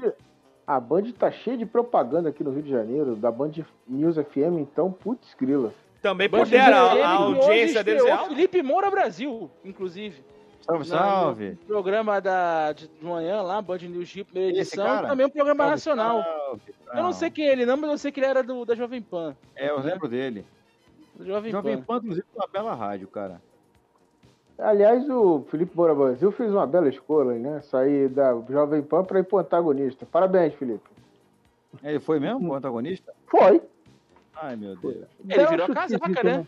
[0.68, 3.52] a Band tá cheia de propaganda aqui no Rio de Janeiro, da Band
[3.88, 5.74] News FM, então, putz grila.
[6.02, 8.30] Também Band puderam, a, a audiência deles é alta.
[8.30, 10.24] Felipe Moura Brasil, inclusive.
[10.62, 11.50] Salve, Na- salve.
[11.52, 15.08] No programa da, de manhã lá, Band News Rio, primeira Esse edição, cara?
[15.08, 16.24] também um programa Salve, nacional.
[16.24, 16.62] salve.
[16.93, 18.76] Eu não sei quem é ele não, mas eu sei que ele era do, da
[18.76, 19.36] Jovem Pan.
[19.56, 20.45] É, eu lembro dele.
[21.16, 21.84] Do Jovem, Jovem Pan.
[21.84, 23.41] Pan, inclusive, uma bela rádio, cara.
[24.58, 27.62] Aliás, o Felipe Moura Brasil fez uma bela escolha, né?
[27.62, 30.06] Sair da Jovem Pan para ir pro antagonista.
[30.06, 30.89] Parabéns, Felipe.
[31.84, 33.14] Ele foi mesmo o antagonista?
[33.28, 33.62] Foi.
[34.42, 35.06] Ai, meu Deus.
[35.28, 36.16] Ele virou um casaca, chutezinho né?
[36.22, 36.48] também.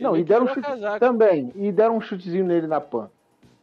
[0.00, 1.00] Não, Ele e deram um chute casaca.
[1.00, 1.52] também.
[1.54, 3.10] E deram um chutezinho nele na Pan.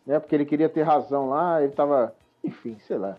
[0.06, 0.20] Né?
[0.20, 2.16] Porque ele queria ter razão lá, ele tava.
[2.44, 3.18] Enfim, sei lá.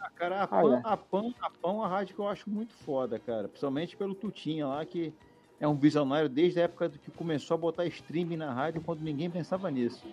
[0.00, 0.80] Ah, cara, a Ah, Pan, é.
[0.84, 3.46] a Pan, a Pan é uma rádio que eu acho muito foda, cara.
[3.48, 5.12] Principalmente pelo Tutinha lá, que
[5.60, 9.00] é um visionário desde a época do que começou a botar streaming na rádio, quando
[9.00, 10.04] ninguém pensava nisso.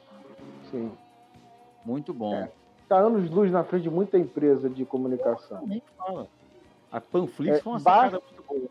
[0.69, 0.91] Sim.
[1.85, 2.35] Muito bom.
[2.35, 2.49] É.
[2.87, 5.65] Tá anos luz na frente de muita empresa de comunicação.
[5.65, 6.27] Nem fala.
[6.91, 8.69] A Panflix É, foi uma basta- sacada muito boa.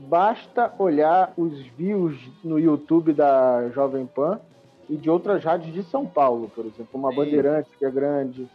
[0.00, 4.40] Basta olhar os views no YouTube da Jovem Pan
[4.88, 7.16] e de outras rádios de São Paulo, por exemplo, como a Sim.
[7.16, 8.48] Bandeirantes, que é grande.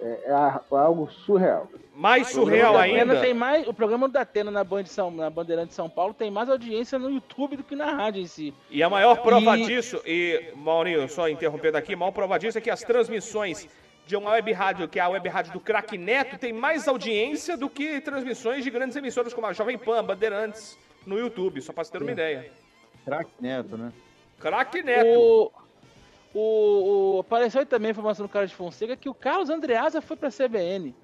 [0.00, 1.66] É, é a- algo surreal.
[1.94, 3.20] Mais surreal ainda.
[3.20, 6.30] Tem mais, o programa da Atena na, Band São, na Bandeirante de São Paulo tem
[6.30, 8.54] mais audiência no YouTube do que na rádio em si.
[8.70, 12.56] E a maior prova E- disso, e Maurinho, só interrompendo aqui, a maior prova disso
[12.56, 13.68] é que as transmissões
[14.08, 17.58] de uma web rádio, que é a web rádio do Crack Neto, tem mais audiência
[17.58, 21.84] do que transmissões de grandes emissoras como a Jovem Pan, Bandeirantes, no YouTube, só pra
[21.84, 22.50] você ter uma ideia.
[23.04, 23.92] Crack Neto, né?
[24.40, 25.06] Crack Neto.
[25.18, 25.52] O,
[26.34, 30.16] o, o- apareceu aí também a informação do Carlos Fonseca que o Carlos Andreasa foi
[30.16, 30.94] pra CBN.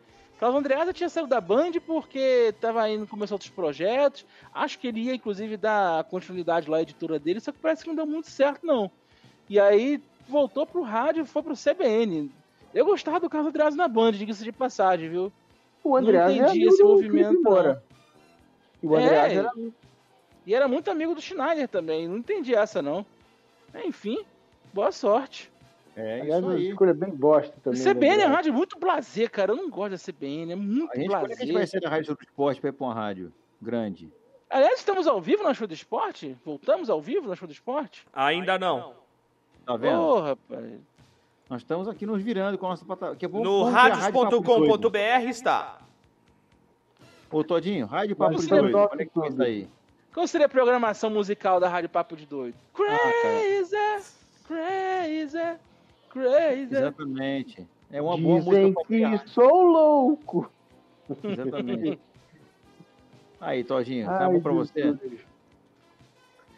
[0.41, 2.19] Carlos Andreasa tinha saído da Band porque
[2.55, 4.25] estava indo começar outros projetos.
[4.53, 7.89] Acho que ele ia, inclusive, dar continuidade lá à editora dele, só que parece que
[7.89, 8.91] não deu muito certo, não.
[9.49, 12.31] E aí voltou pro rádio e foi pro CBN.
[12.75, 15.33] Eu gostava do Carlos Andreasa na Band, diga-se de passagem, viu?
[15.83, 17.83] O André Não é entendi amigo esse do movimento, Moura.
[18.83, 19.35] E o André É.
[19.35, 19.53] era
[20.47, 22.09] E era muito amigo do Schneider também.
[22.09, 23.07] Não entendi essa, não.
[23.85, 24.25] Enfim,
[24.73, 25.51] boa sorte.
[25.97, 26.69] É Aliás, isso uma aí.
[26.69, 27.81] escolha bem bosta também.
[27.81, 29.53] CBN é né, uma rádio muito blazer, cara.
[29.53, 31.67] Eu não gosto da CBN, é muito A gente, quando é que a gente vai
[31.67, 34.13] sair da rádio sobre esporte pra ir pra uma rádio grande?
[34.51, 36.37] Aliás, estamos ao vivo na Show do Esporte?
[36.45, 38.07] Voltamos ao vivo na Show do Esporte?
[38.13, 38.95] Ainda não.
[39.65, 40.01] Tá vendo?
[40.01, 40.81] Ô, rapaz.
[41.49, 43.19] Nós estamos aqui nos virando com a nossa plataforma.
[43.21, 45.79] é No radios.com.br está.
[47.31, 48.77] Ô, Todinho, Rádio Papo de Doido.
[48.79, 49.69] Olha que coisa aí.
[50.13, 52.55] Qual seria a programação musical da Rádio Papo de Doido?
[52.73, 53.77] Crazy,
[54.47, 55.39] crazy,
[56.11, 56.75] crazy.
[56.77, 57.67] Exatamente.
[57.91, 59.21] É uma boa Dizem música pra ouvir.
[59.21, 60.51] que sou louco.
[61.23, 61.99] Exatamente.
[63.41, 64.83] Aí, Todinho, tá bom pra você?
[64.83, 65.21] Jesus.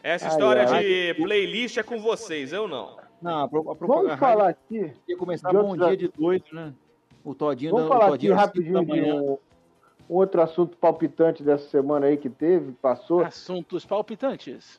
[0.03, 0.85] Essa Ai, história ai.
[0.85, 2.97] de playlist é com vocês, eu não.
[3.27, 4.93] Não, a, pro, a, Vamos a falar aqui.
[5.09, 6.73] ia começar de bom outra- dia de doido, né?
[7.25, 9.33] O Todinho Vamos falar aqui rapidinho de um,
[10.09, 13.21] um outro assunto palpitante dessa semana aí que teve, passou.
[13.25, 14.79] Assuntos palpitantes.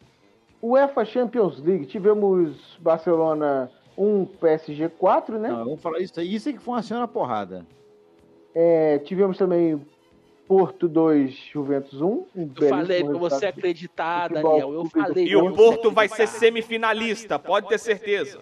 [0.64, 5.50] UEFA Champions League, tivemos Barcelona 1, PSG 4, né?
[5.50, 6.34] Não, vamos falar isso aí.
[6.34, 7.66] Isso é que foi uma senhora porrada.
[8.56, 9.86] É, tivemos também
[10.48, 12.06] Porto 2, Juventus 1.
[12.08, 14.74] Um Eu falei pra você acreditar, Daniel.
[14.74, 15.28] Eu falei.
[15.28, 18.40] E o Porto vai ser semifinalista, pode ter certeza.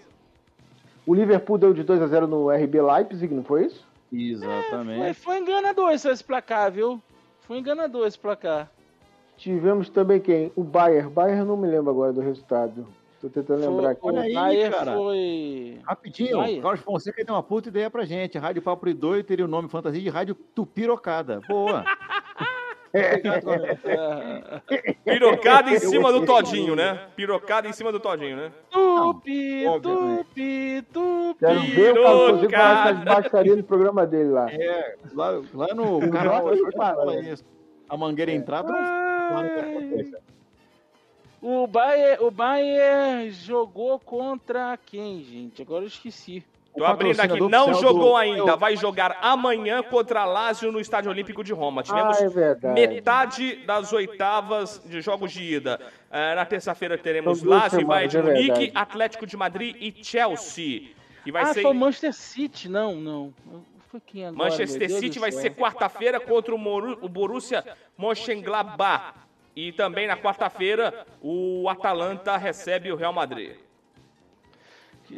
[1.05, 3.85] O Liverpool deu de 2 a 0 no RB Leipzig, não foi isso?
[4.09, 5.13] Foi, Exatamente.
[5.15, 7.01] foi enganador esse placar, viu?
[7.41, 8.71] Foi enganador esse placar.
[9.37, 10.51] Tivemos também quem?
[10.55, 11.09] O Bayern.
[11.09, 12.87] Bayern não me lembro agora do resultado.
[13.25, 14.01] Tô tentando Foi, lembrar aqui.
[14.03, 14.93] o Olha aí, Bayern cara.
[14.93, 15.79] foi.
[15.83, 16.59] Rapidinho, Vai.
[16.59, 18.37] o Carlos Fonseca deu uma puta ideia pra gente.
[18.37, 21.41] Rádio Papo 2 teria o nome fantasia de Rádio Tupirocada.
[21.49, 21.83] Boa.
[25.03, 27.07] Pirocada em cima do Todinho, né?
[27.15, 28.51] Pirocada em cima do Todinho, né?
[28.69, 31.39] Tupi, tupi, tupi.
[31.39, 34.49] Quero ver o Carlos essas baixarias no programa dele lá.
[34.49, 35.99] É, lá, lá no
[36.77, 37.35] fala né?
[37.89, 40.11] A mangueira entrada não lá no Ai.
[41.41, 45.61] O Bayern, o Bayern jogou contra quem, gente?
[45.61, 46.43] Agora eu esqueci.
[46.73, 50.79] O Tô abrindo aqui, não jogou do- ainda, vai jogar amanhã contra a Lazio no
[50.79, 51.81] Estádio Olímpico de Roma.
[51.81, 55.79] Tivemos Ah, é metade das oitavas de jogos de ida.
[56.11, 58.71] Eh, na terça-feira teremos duas Lazio e Bayern de é Munique.
[58.75, 60.89] Atlético de Madrid e Chelsea.
[61.25, 62.67] E vai ah, ser foi Manchester City.
[62.67, 63.33] Não, não.
[63.89, 64.49] Foi quem agora?
[64.49, 67.63] Manchester City vai ser quarta-feira contra o, Moru- o Borussia
[67.97, 69.13] Mönchengladbach.
[69.55, 73.53] E também na quarta-feira o Atalanta recebe o Real Madrid.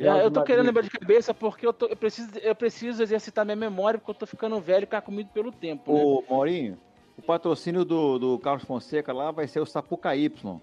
[0.01, 3.45] Ah, eu tô querendo lembrar de cabeça porque eu, tô- eu preciso, eu preciso exercitar
[3.45, 5.93] minha memória porque eu tô ficando velho e ficar comido pelo tempo.
[5.93, 6.03] Né?
[6.03, 6.77] Ô, Maurinho,
[7.17, 10.59] o patrocínio do, do Carlos Fonseca lá vai ser o Sapuca Y.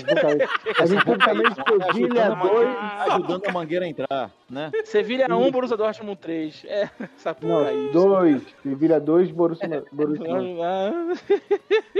[0.00, 0.48] Sabe por causa-
[0.82, 1.46] A gente também
[1.92, 2.38] Sevilha Ajudando a, 2.
[2.38, 4.70] mangueira, ajudando a mangueira a entrar, né?
[4.84, 6.64] Sevilha 1, Borussia Dortmund 3.
[6.66, 7.86] É, essa porra aí.
[7.86, 8.42] Não, 2.
[8.62, 10.24] Sevilha 2, Borussia Borussia.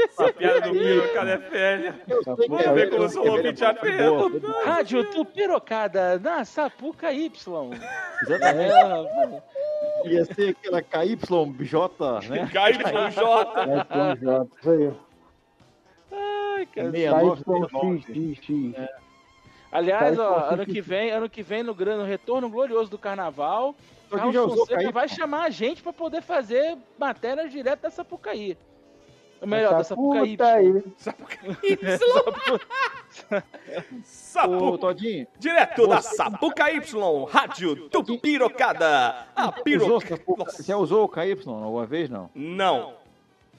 [0.09, 1.95] Essa piada do Piro, cara, é velha.
[2.27, 4.43] Vamos ver como eu sou um ouvinte atento.
[4.65, 7.31] Rádio Tupirocada na Sapuca Y.
[8.23, 8.73] Exatamente.
[8.73, 9.43] É.
[10.07, 12.49] Ia ser aquela KYJ, né?
[12.53, 12.85] KYJ.
[13.59, 14.93] É, com J, Isso aí.
[16.57, 16.91] Ai, cara.
[16.91, 17.43] 69,
[17.99, 18.75] X, X, X.
[19.73, 23.75] Aliás, ó, ano que vem, ano que vem no, no retorno glorioso do carnaval,
[24.09, 24.93] Carlos Fonseca KY.
[24.93, 28.57] vai chamar a gente pra poder fazer matérias direto da Sapucaí.
[29.41, 30.37] Ou melhor, da Sapucaí.
[30.41, 30.83] aí.
[32.55, 32.59] Ô,
[34.03, 34.79] Sapu...
[34.79, 39.27] Todinho, Direto da Sapuca Y, Rádio Tupirocada.
[39.35, 40.17] A usou, piroca...
[40.17, 42.31] Sapuca- você usou o KY alguma vez, não?
[42.35, 42.95] Não.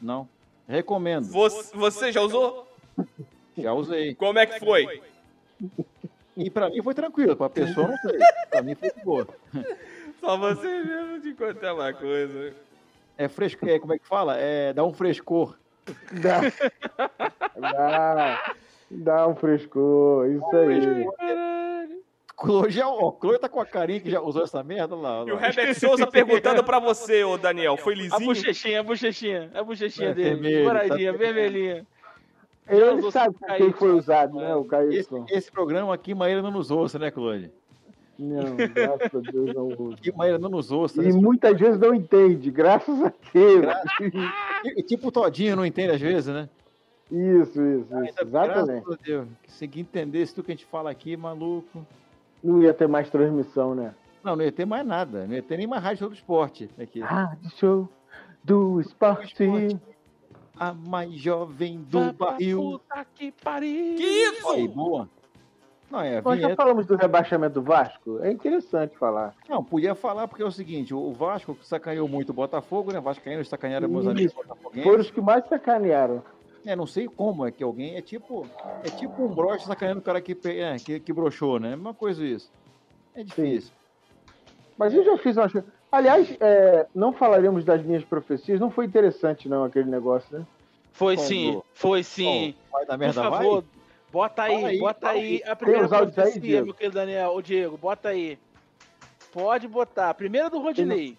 [0.01, 0.27] Não.
[0.67, 1.25] Recomendo.
[1.25, 2.67] Você, você já usou?
[3.57, 4.15] Já usei.
[4.15, 5.01] Como é que foi?
[6.35, 8.19] E pra mim foi tranquilo, pra pessoa não sei.
[8.49, 9.27] Pra mim foi de boa.
[10.19, 12.53] Só você mesmo de contar uma coisa.
[13.17, 14.37] É fresco, é, como é que fala?
[14.37, 15.57] É, dá um frescor.
[16.11, 16.41] Dá.
[17.57, 18.55] Dá.
[18.91, 20.27] Dá um frescor.
[20.27, 21.07] Isso aí.
[22.39, 25.23] Chloe já, ó, Chloe tá com a carinha que já usou essa merda lá.
[25.25, 25.41] E o lá.
[25.41, 28.25] Rebeca Souza perguntando pra você, ô Daniel, foi A lisinho?
[28.25, 30.35] bochechinha, a bochechinha, a bochechinha É dele.
[30.41, 31.87] vermelho, tá- vermelhinha.
[32.67, 34.55] Ele usou sabe esse quem foi usado, né?
[34.55, 35.25] O Esse, KY.
[35.29, 37.51] esse programa aqui, Maíra não nos ouça, né, Chloe?
[38.17, 39.97] Não, graças a Deus não usa.
[40.15, 41.03] Maíra não nos ouça.
[41.03, 41.13] E né?
[41.13, 43.65] muitas vezes não entende, graças a Deus.
[44.65, 46.49] E- Tipo o Todinho não entende às vezes, né?
[47.11, 47.95] Isso, isso, isso.
[47.95, 48.65] Ainda, Exatamente.
[48.83, 49.27] Graças a Deus.
[49.47, 51.85] Se entendesse tudo que a gente fala aqui, maluco.
[52.45, 53.95] Não ia ter mais transmissão, né?
[54.23, 55.25] Não, não ia ter mais nada.
[55.25, 56.99] Não ia ter nem mais rádio do esporte aqui.
[57.01, 57.89] Rádio show
[58.43, 59.43] do esporte.
[59.43, 59.79] esporte.
[60.57, 62.79] A mais jovem do barril.
[62.79, 63.95] Puta que pariu.
[63.95, 64.49] Que isso?
[64.51, 65.09] Aí, boa.
[65.89, 66.55] Não, é Nós já vinheta.
[66.55, 68.19] falamos do rebaixamento do Vasco?
[68.21, 69.35] É interessante falar.
[69.49, 72.99] Não, podia falar porque é o seguinte: o Vasco sacaneou muito o Botafogo, né?
[72.99, 74.83] Vascaínos sacanearam meus amigos botafoguenses.
[74.83, 76.23] Foram os que mais sacanearam.
[76.65, 77.95] É, não sei como é que alguém.
[77.95, 78.47] É tipo.
[78.83, 81.73] É tipo um broche sacaneando o cara que, é, que, que broxou, né?
[81.73, 82.51] É uma coisa isso.
[83.13, 83.71] É difícil.
[84.77, 85.49] Mas eu já fiz uma.
[85.91, 88.59] Aliás, é, não falaremos das minhas profecias.
[88.59, 90.45] Não foi interessante, não, aquele negócio, né?
[90.91, 91.27] Foi Como?
[91.27, 92.55] sim, foi sim.
[92.71, 93.63] Vai dar Por merda, favor,
[94.11, 95.43] bota aí, aí, bota aí aí.
[95.45, 96.65] a primeira aí, profecia, Diego?
[96.65, 97.31] meu querido Daniel.
[97.31, 98.39] Ô, Diego, bota aí.
[99.31, 100.13] Pode botar.
[100.13, 101.17] Primeira do Rodinei.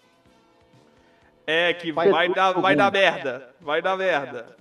[1.45, 3.55] É que Vai vai, dar, vai dar merda.
[3.61, 4.57] Vai dar merda.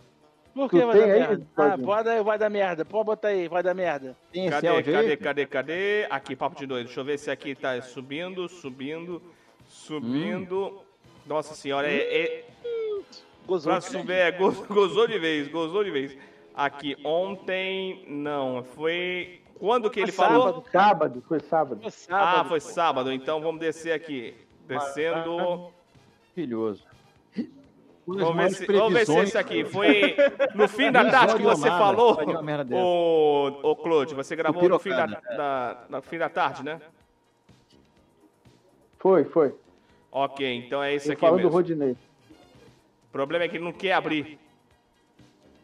[0.57, 1.43] Por que Tu vai dar merda?
[1.45, 1.87] Ah, Claudinho?
[1.87, 2.85] pode aí, vai dar merda.
[2.87, 4.17] Pode botar aí, vai dar merda.
[4.33, 6.07] Tem esse Cadê, áudio cadê, cadê, cadê?
[6.09, 6.87] Aqui, papo de doido.
[6.87, 9.21] Deixa eu ver se aqui tá subindo, subindo,
[9.69, 10.81] subindo.
[11.27, 12.45] Nossa senhora, é, é,
[13.47, 13.71] Gozou.
[13.71, 16.17] pra subir, é, go- gozou de vez, gozou de vez.
[16.55, 19.43] Aqui, ontem, não, foi...
[19.59, 20.43] Quando que ele falou?
[20.43, 20.65] sábado.
[20.73, 21.81] Sábado, foi sábado.
[21.83, 22.41] Foi sábado.
[22.41, 24.35] Ah, foi sábado, então vamos descer aqui.
[24.67, 25.71] Descendo...
[26.35, 26.86] Maravilhoso.
[28.07, 30.15] Vamos ver, se, vamos ver se esse aqui foi
[30.55, 32.17] no fim da tarde que você Omar, falou,
[32.73, 36.81] ô, ô Claude, você gravou no fim da, da- no fim da tarde, né?
[38.99, 39.55] Foi, foi.
[40.13, 41.53] Ok, então é esse Ele aqui falando do mesmo.
[41.57, 41.93] Rodinei.
[41.93, 44.39] O problema é que ele não quer abrir.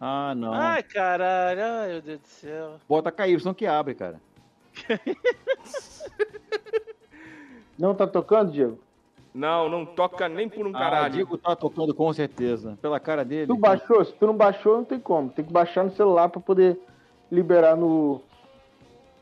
[0.00, 0.52] Ah, não.
[0.52, 2.80] Ai, caralho, ai, meu Deus do céu.
[2.88, 4.20] Bota KY que abre, cara.
[7.78, 8.78] Não tá tocando, Diego?
[9.34, 11.12] Não, não toca nem por um Ah, caralho.
[11.14, 12.78] Diego tá tocando com certeza.
[12.82, 13.46] Pela cara dele.
[13.46, 14.04] Tu baixou?
[14.04, 15.30] Se tu não baixou, não tem como.
[15.30, 16.78] Tem que baixar no celular pra poder
[17.30, 18.20] liberar no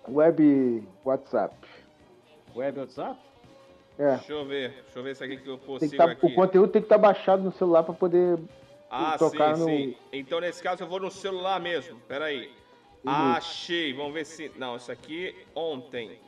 [0.08, 1.54] web WhatsApp.
[2.56, 3.18] Web WhatsApp?
[3.98, 4.16] É.
[4.16, 6.26] Deixa eu ver, deixa eu ver se aqui que eu Tem que consigo tá, aqui.
[6.26, 8.38] o conteúdo tem que estar baixado no celular pra poder.
[8.90, 9.96] Ah, tocar sim, no- sim.
[10.12, 12.00] Então nesse caso eu vou no celular mesmo.
[12.08, 12.50] Pera aí.
[13.06, 14.50] Achei, vamos ver se.
[14.58, 16.18] Não, isso aqui ontem.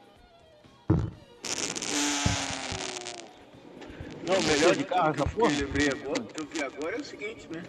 [4.26, 6.98] Não, o melhor de carro, que que eu lembrei agora, que eu vi agora é
[7.00, 7.62] o seguinte, né?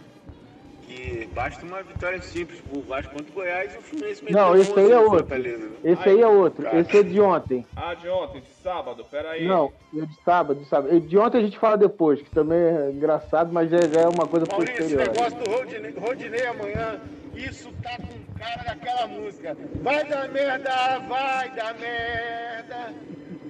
[0.86, 4.56] Que basta uma vitória simples pro Vasco contra o Goiás e o Fluminense meter Não,
[4.56, 5.36] esse 11 aí é outro.
[5.84, 6.64] Esse aí é outro.
[6.64, 6.80] cara.
[6.80, 7.66] Esse é de ontem.
[7.76, 9.48] Ah, de ontem, de sábado, pera aí.
[9.48, 11.00] Não, é de sábado, de sábado.
[11.00, 14.46] De ontem a gente fala depois, que também é engraçado, mas já, é uma coisa
[14.52, 15.14] Maurício, esse posterior.
[15.14, 17.00] negócio do Rodinei, Rodinei amanhã,
[17.34, 19.58] isso tá com cara daquela música.
[19.82, 22.94] Vai dar merda, vai dar merda.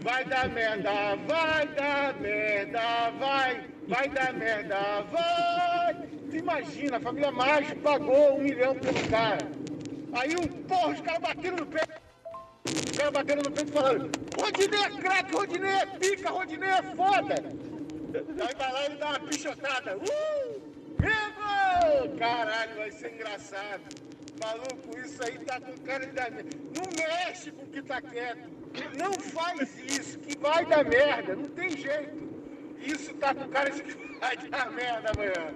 [0.03, 5.93] Vai dar merda, vai dar merda, vai, vai dar merda, vai.
[6.29, 9.47] Tu imagina, a família Mágico pagou um milhão pelo cara.
[10.11, 12.01] Aí, um, porra, os caras bateram no peito.
[12.65, 17.35] Os caras batendo no peito falando: Rodinei é craque, Rodinei é pica, Rodinei é foda.
[17.35, 19.97] Aí vai lá e dá uma pichotada.
[19.97, 20.61] Uh!
[20.97, 22.17] Pegou!
[22.17, 23.81] Caralho, vai ser engraçado.
[24.43, 26.57] Maluco, isso aí tá com cara de.
[26.75, 28.62] Não mexe com o que tá quieto.
[28.97, 31.35] Não faz isso, que vai dar merda.
[31.35, 32.33] Não tem jeito.
[32.79, 35.53] Isso tá com cara de que vai dar merda amanhã.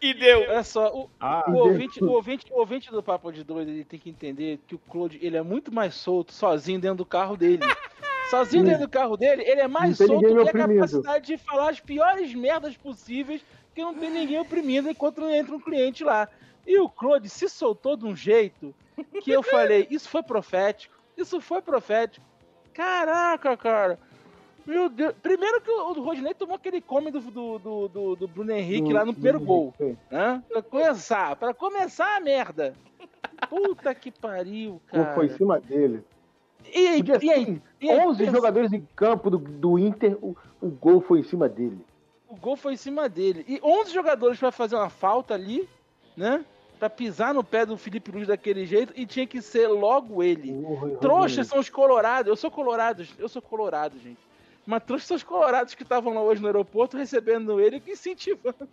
[0.00, 0.40] E deu.
[0.40, 3.84] Olha só, o, Ah, o ouvinte, o, ouvinte, o ouvinte do Papo de Doido ele
[3.84, 7.36] tem que entender que o Claude ele é muito mais solto sozinho dentro do carro
[7.36, 7.60] dele.
[8.30, 11.78] Sozinho dentro do carro dele, ele é mais solto e a capacidade de falar as
[11.78, 16.26] piores merdas possíveis que não tem ninguém oprimindo enquanto não entra um cliente lá.
[16.66, 18.74] E o Claude se soltou de um jeito
[19.22, 20.94] que eu falei, isso foi profético.
[21.16, 22.24] Isso foi profético.
[22.72, 23.98] Caraca, cara.
[24.66, 25.14] Meu Deus.
[25.22, 29.04] Primeiro que o Rodinei tomou aquele come do, do, do, do- do Bruno Henrique lá
[29.04, 29.74] no primeiro gol.
[30.10, 30.42] né?
[30.48, 32.74] Pra começar, pra começar a merda.
[33.48, 35.14] Puta que pariu, cara.
[35.14, 36.02] Foi em cima dele.
[36.74, 40.16] E aí, Podia e ser e aí, 11 pensa- jogadores em campo do, do Inter,
[40.22, 41.78] o, o gol foi em cima dele.
[42.26, 43.44] O gol foi em cima dele.
[43.46, 45.68] E 11 jogadores pra fazer uma falta ali,
[46.16, 46.42] né?
[46.84, 50.52] Pra pisar no pé do Felipe Luiz daquele jeito e tinha que ser logo ele.
[51.00, 52.28] Trouxas são os colorados.
[52.28, 54.18] Eu sou colorado, eu sou colorado, gente.
[54.66, 58.68] Mas trouxas são os colorados que estavam lá hoje no aeroporto recebendo ele e incentivando.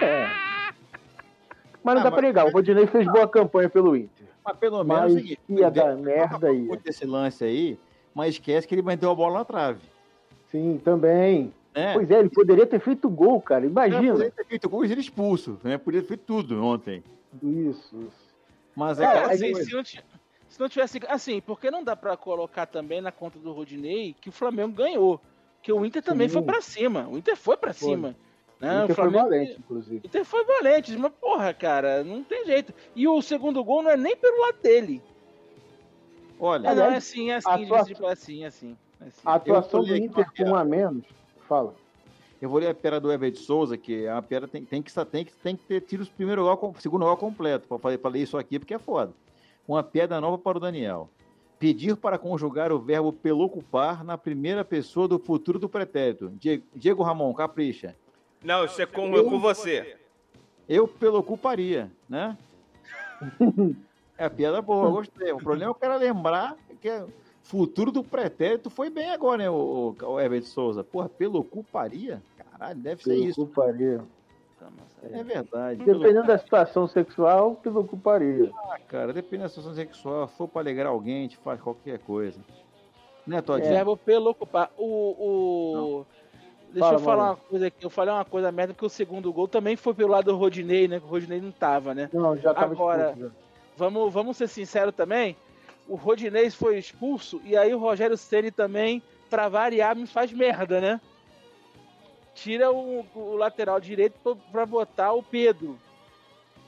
[0.00, 0.28] É.
[1.84, 4.26] Mas não Ah, dá mas- pra negar, o Rodinei fez boa campanha pelo Inter.
[4.42, 6.68] Mas pelo menos Mas é seguinte, ia dar merda aí.
[6.86, 7.78] esse lance aí,
[8.14, 9.80] mas esquece que ele meteu a bola na trave.
[10.50, 11.52] Sim, também.
[11.74, 11.94] Né?
[11.94, 13.64] Pois é, ele poderia ter feito gol, cara.
[13.64, 14.12] Imagina.
[14.12, 15.78] poderia ter feito gol e ser expulso, né?
[15.78, 17.02] Podia ter feito tudo ontem.
[17.42, 18.32] Isso, isso.
[18.76, 20.04] Mas é, É, aquela Assim, se, não ti-
[20.48, 21.00] se não tivesse.
[21.08, 25.20] Assim, porque não dá pra colocar também na conta do Rodinei que o Flamengo ganhou.
[25.62, 26.34] Que o Inter também Sim.
[26.34, 27.08] foi pra cima.
[27.08, 27.88] O Inter foi pra Foi.
[27.90, 28.16] cima.
[28.60, 28.80] Né?
[28.80, 29.96] O Inter foi Flamengo- valente, inclusive.
[30.04, 32.74] O Inter foi valente, mas porra, cara, não tem jeito.
[32.94, 35.00] E o segundo gol não é nem pelo lado dele.
[36.38, 37.76] Olha, É, não, é assim, é a assim, é
[38.10, 38.76] assim, é assim.
[39.00, 39.20] é assim.
[39.24, 41.04] A atuação do Inter com um a menos.
[41.52, 41.74] Fala.
[42.40, 45.22] eu vou ler a pera do Everton Souza, que a pera tem, tem, que, tem,
[45.26, 47.66] que, tem que ter tido o primeiro gol, com- segundo gol completo.
[47.78, 49.12] Pra ler isso aqui porque é foda.
[49.68, 51.10] Uma pedra nova para o Daniel.
[51.58, 56.30] Pedir para conjugar o verbo pelocupar na primeira pessoa do futuro do pretérito.
[56.40, 57.94] Diego, Diego Ramon, capricha.
[58.42, 59.96] Não, isso é com, com você.
[60.66, 62.36] Eu pelocuparia, né?
[64.18, 65.32] É a piada boa, eu gostei.
[65.32, 67.04] O problema é o cara lembrar que é
[67.42, 70.84] futuro do pretérito foi bem agora, né, o, o, o Everton Souza?
[70.84, 72.22] Porra, pelocuparia?
[72.52, 73.36] Caralho, deve ser isso.
[73.44, 74.00] Culparia.
[74.58, 74.68] Tá,
[75.02, 75.84] É verdade.
[75.84, 78.50] Dependendo da situação sexual, pelo culparia.
[78.56, 81.98] Ah, cara, dependendo da situação sexual, se for pra alegrar alguém, a gente faz qualquer
[81.98, 82.38] coisa.
[83.26, 83.66] Né, Todd?
[83.66, 84.70] Verbo pelo ocupar.
[84.76, 84.84] O.
[84.84, 86.06] o...
[86.72, 87.30] Deixa Fala, eu falar Mauro.
[87.40, 87.84] uma coisa aqui.
[87.84, 90.88] Eu falei uma coisa merda, porque o segundo gol também foi pelo lado do Rodinei,
[90.88, 90.98] né?
[90.98, 92.08] Que o Rodinei não tava, né?
[92.12, 93.42] Não, já tava Agora- expulso, já.
[93.76, 95.36] Vamos, vamos ser sinceros também.
[95.92, 100.80] O Rodinei foi expulso e aí o Rogério Ceni também, pra variar, me faz merda,
[100.80, 100.98] né?
[102.34, 105.78] Tira o, o lateral direito pra, pra botar o Pedro.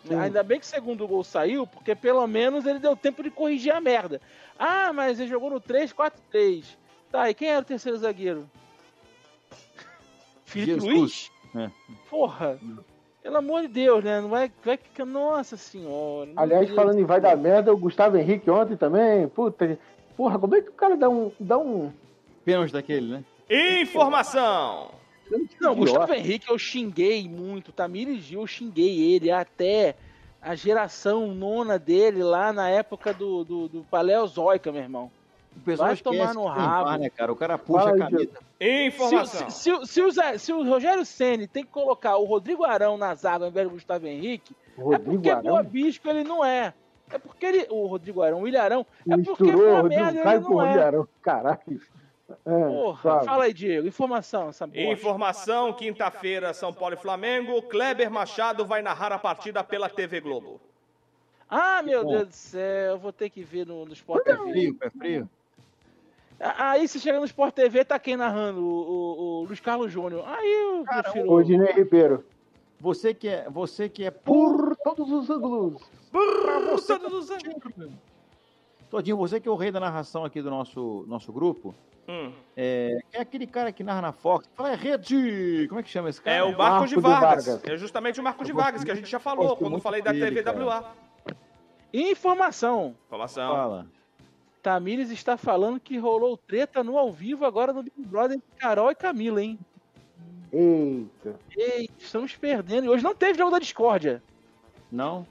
[0.06, 0.16] Sim.
[0.16, 3.72] Ainda bem que o segundo gol saiu, porque pelo menos ele deu tempo de corrigir
[3.72, 4.20] a merda.
[4.58, 6.76] Ah, mas ele jogou no 3-4-3.
[7.10, 8.46] Tá, e quem era o terceiro zagueiro?
[10.44, 10.84] Felipe Jesus.
[10.94, 11.32] Luiz?
[11.56, 11.70] É.
[12.10, 12.60] Porra.
[13.24, 14.20] Pelo amor de Deus, né?
[14.20, 15.06] Não vai, vai ficar.
[15.06, 16.30] Nossa senhora.
[16.36, 16.76] Aliás, Deus.
[16.76, 19.26] falando em vai dar merda, o Gustavo Henrique ontem também.
[19.28, 19.78] Puta,
[20.14, 21.32] porra, como é que o cara dá um.
[21.40, 21.90] Dá um.
[22.44, 23.24] Pênalti daquele, né?
[23.80, 24.90] Informação.
[25.30, 25.74] Não, Idiota.
[25.74, 27.72] Gustavo Henrique eu xinguei muito.
[27.72, 29.96] Tamires Gil, eu xinguei ele até
[30.42, 35.10] a geração nona dele lá na época do, do, do Paleozoica, meu irmão.
[35.56, 36.98] O pessoal Vai tomar no rabo.
[36.98, 37.32] Né, cara?
[37.32, 38.30] O cara puxa Fala, a camisa.
[38.60, 39.50] Se, Informação.
[39.50, 42.96] se, se, se o Zé- se o Rogério Ceni tem que colocar o Rodrigo Arão
[42.96, 45.42] na zaga ao invés do Gustavo Henrique, é Rodrigo porque Arão.
[45.42, 46.74] boa bisco ele não é.
[47.10, 47.66] É porque ele.
[47.70, 50.74] O Rodrigo Arão, o William Arão, é porque Misturou boa o merda ele não é.
[50.84, 51.80] Rodrigo Caralho.
[52.46, 53.24] É, Porra, sabe.
[53.26, 53.86] fala aí, Diego.
[53.86, 54.68] Informação, essa.
[54.72, 57.60] Informação, quinta-feira, São Paulo e Flamengo.
[57.62, 60.58] Kleber Machado vai narrar a partida pela TV Globo.
[61.48, 62.10] Ah, meu Bom.
[62.12, 64.50] Deus do céu, eu vou ter que ver no, no Sport TV.
[64.50, 65.28] frio, pé frio.
[66.40, 68.60] Aí se chega no Sport TV, tá quem narrando?
[68.60, 70.24] O, o- o Luiz Carlos Júnior.
[70.26, 71.32] Aí eu prefiro.
[71.32, 72.24] O Dinei Ribeiro.
[72.80, 75.82] Você que é, você que é por Por todos os ângulos.
[76.70, 76.98] Você...
[78.90, 81.74] Todinho, você que é o rei da narração aqui do nosso, nosso grupo,
[82.06, 82.32] Hum.
[82.54, 84.46] é, é aquele cara que narra na Fox.
[84.54, 85.64] Fala, é rede!
[85.68, 86.36] Como é que chama esse cara?
[86.36, 87.46] É o Marco de Marco de Vargas.
[87.46, 87.64] Vargas.
[87.70, 90.84] É justamente o Marco de Vargas que a gente já falou quando falei da TVWA.
[91.92, 92.94] Informação.
[93.06, 93.48] Informação.
[93.54, 93.86] Fala.
[94.64, 98.90] Tamires está falando que rolou treta no ao vivo agora no Big Brother entre Carol
[98.90, 99.58] e Camila, hein?
[100.50, 101.36] Eita.
[101.54, 102.86] Ei, estamos perdendo.
[102.86, 104.22] E hoje não teve jogo da discórdia.
[104.90, 105.26] Não?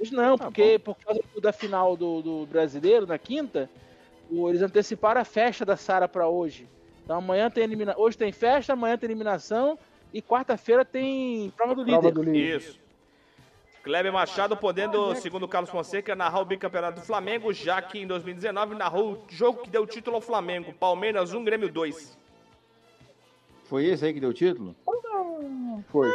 [0.00, 3.70] Hoje não, Tá porque por causa da final do, do brasileiro, na quinta,
[4.28, 6.66] o- eles anteciparam a festa da Sara para hoje.
[7.04, 7.94] Então amanhã tem elimina...
[7.96, 9.78] hoje tem festa, amanhã tem eliminação
[10.12, 12.00] e quarta-feira tem prova do líder.
[12.00, 12.56] Prova do líder.
[12.56, 12.80] Isso.
[13.82, 18.76] Kleber Machado podendo, segundo Carlos Fonseca, narrar o bicampeonato do Flamengo, já que em 2019
[18.76, 20.72] narrou o jogo que deu título ao Flamengo.
[20.72, 22.16] Palmeiras 1, Grêmio 2.
[23.64, 24.76] Foi esse aí que deu o título?
[25.88, 26.08] Foi.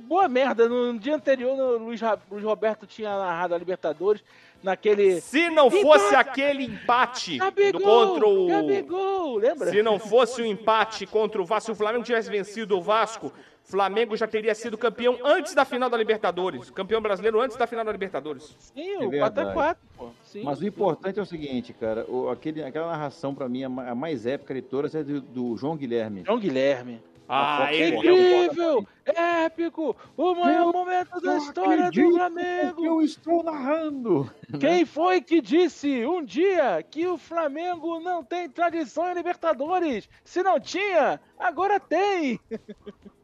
[0.00, 2.00] Boa merda, no dia anterior o Luiz,
[2.30, 4.22] Luiz Roberto tinha narrado a Libertadores
[4.62, 7.38] naquele Se não fosse aquele empate
[7.72, 8.46] do contra o.
[8.46, 9.70] Gabigol, lembra?
[9.70, 13.32] Se não fosse o empate contra o Vasco, se o Flamengo tivesse vencido o Vasco,
[13.68, 16.70] Flamengo já teria sido campeão antes da final da Libertadores.
[16.70, 18.56] Campeão brasileiro antes da final da Libertadores.
[18.58, 19.50] Sim, É o verdade.
[19.54, 20.08] 4x4, pô.
[20.24, 20.42] Sim.
[20.42, 22.06] Mas o importante é o seguinte, cara.
[22.08, 25.20] o- aquele, aquela narração, pra mim, a ma- a mais épica de todas é do,
[25.20, 26.22] do João Guilherme.
[26.24, 27.02] João Guilherme.
[27.30, 28.86] Ah, é um Incrível!
[29.04, 29.94] Épico!
[30.16, 32.86] O maior momento da história do Flamengo!
[32.86, 34.30] Eu estou narrando!
[34.58, 40.08] Quem foi que disse um dia que o Flamengo não tem tradição em Libertadores?
[40.24, 42.40] Se não tinha, agora tem!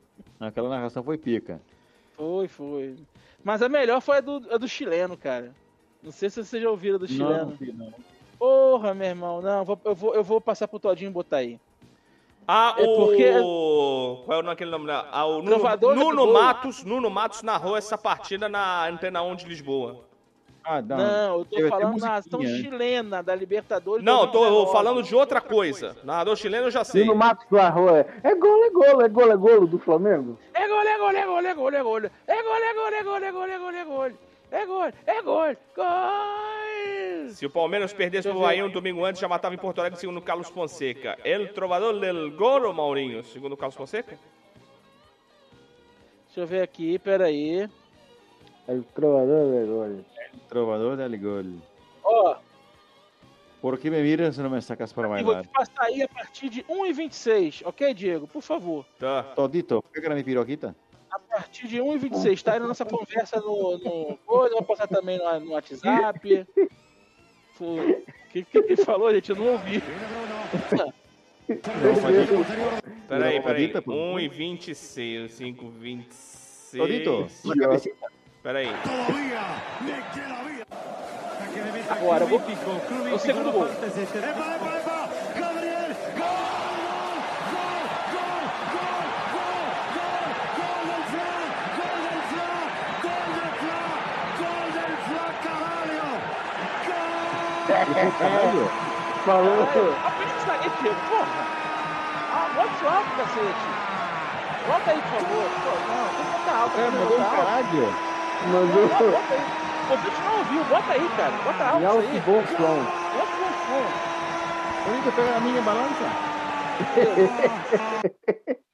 [0.48, 1.60] Aquela narração foi pica.
[2.16, 2.96] Foi, foi.
[3.42, 5.52] Mas a melhor foi a do, a do chileno, cara.
[6.02, 7.56] Não sei se vocês já ouviram do chileno.
[7.60, 7.94] Não, não.
[8.38, 9.40] Porra, meu irmão.
[9.42, 11.58] Não, vou- eu, vou, eu vou passar pro Todinho e botar aí.
[12.46, 12.94] Ah, É o.
[12.96, 15.08] porque- Qual é o nome aquele nome lá?
[15.10, 16.32] Ah, o Nuno, Trovador Nuno.
[16.32, 16.84] Matos.
[16.84, 20.04] Nuno Matos narrou essa partida na Antena 1 de Lisboa.
[20.64, 20.96] Ah, não.
[20.96, 22.48] Não, eu tô até falando narração né?
[22.56, 24.02] chilena da Libertadores.
[24.02, 24.72] Não, eu tô 2019.
[24.72, 25.96] falando de outra coisa.
[26.02, 27.02] Narrador chileno eu já sei.
[27.02, 28.06] Nino Matos do Arroia.
[28.22, 30.38] É gol, é gol, é gol, é gol do Flamengo.
[30.54, 31.98] É gol, é gol, é gol, é gol, é gol.
[32.26, 34.10] É gol, é gol, é gol, é gol, é gol, é gol.
[34.50, 37.28] É gol, é gol, gol.
[37.30, 40.22] Se o Palmeiras perdesse pro Bahia um domingo antes, já matava em Porto Alegre, segundo
[40.22, 41.18] Carlos Fonseca.
[41.24, 44.16] El trovador del gol, Maurinho, segundo Carlos Fonseca?
[46.26, 47.62] Deixa eu ver aqui, peraí.
[47.62, 47.68] É
[48.68, 50.04] o trovador de gol.
[50.48, 51.60] Trovador del gol.
[52.02, 52.36] Ó,
[53.60, 55.42] Por que me miras se não me sacas para e vou bailar?
[55.42, 58.26] te passar aí a partir de 1h26, ok, Diego?
[58.26, 58.84] Por favor.
[58.98, 59.22] Tá.
[59.34, 60.76] Todito, pega mi piroquita.
[61.10, 63.78] A partir de 1h26, tá aí na nossa conversa no.
[63.78, 64.18] no...
[64.26, 66.46] coisa, vou passar também no, no WhatsApp.
[67.60, 69.30] O que, que ele falou, gente?
[69.30, 69.80] Eu não ouvi.
[73.08, 73.68] Peraí, peraí.
[73.68, 73.92] Todito, pô.
[73.92, 76.82] 1 e 26, 5, 26.
[76.82, 78.13] Todito, na cabecita.
[78.44, 78.68] Peraí.
[81.88, 82.42] Agora, eu vou.
[83.14, 83.66] O segundo gol.
[98.18, 98.70] Caralho.
[99.24, 99.62] Falou.
[100.36, 101.46] Isso aí, Diego, porra.
[102.30, 103.66] Ah, isso alto, cacete.
[104.68, 105.48] Bota aí, por favor.
[105.64, 106.78] Pô, não, tem que botar alto.
[106.78, 108.13] É, mandou um caralho.
[108.46, 109.52] Mandou Bota aí.
[109.86, 111.38] Pô, a gente não ouviu, bota aí, cara.
[111.38, 112.16] Bota alto alto aí.
[112.16, 112.86] e bom som.
[113.12, 114.00] Bota bom som.
[114.82, 116.16] Todito, pega a minha balança.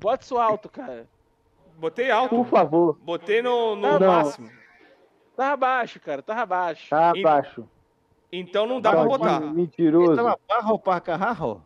[0.00, 1.06] Bota isso alto, cara.
[1.78, 2.30] Botei alto.
[2.34, 2.98] Por favor.
[3.02, 4.12] Botei no, no Não.
[4.12, 4.50] máximo.
[5.36, 6.90] Tava baixo, cara, tava baixo.
[6.90, 7.68] Tá E- abaixo.
[8.30, 9.40] Então não dá pra botar.
[9.40, 10.10] Mentiroso.
[10.12, 11.62] Estava barro para carro.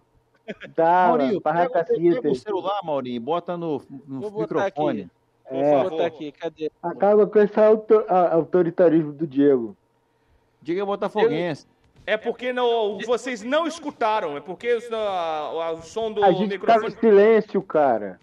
[0.74, 5.02] Tá, Maurinho, para pega, pega o celular, Maurinho, bota no, no microfone.
[5.02, 5.10] aqui.
[5.54, 5.80] É.
[5.80, 6.70] Vou botar aqui, cadê?
[6.82, 9.76] Acaba com esse auto- a- autoritarismo do Diego.
[10.60, 11.66] Diga botafoguense.
[12.06, 16.58] É porque não, vocês não escutaram, é porque o, a- o som do A gente
[16.58, 16.90] tá microfone.
[17.00, 18.20] silêncio, cara.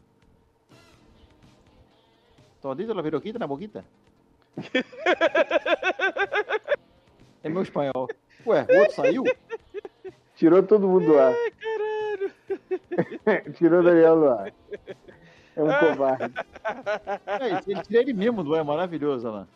[2.62, 3.86] Todito la viroquita na boquita?
[7.44, 8.08] é meu espanhol.
[8.46, 9.24] Ué, o outro saiu?
[10.36, 11.34] Tirou todo mundo do ar.
[13.56, 14.54] Tirou o Daniel do ar.
[15.56, 16.34] É um covarde.
[17.26, 19.48] É, ele tira ele mesmo do ar, é maravilhoso, olha lá.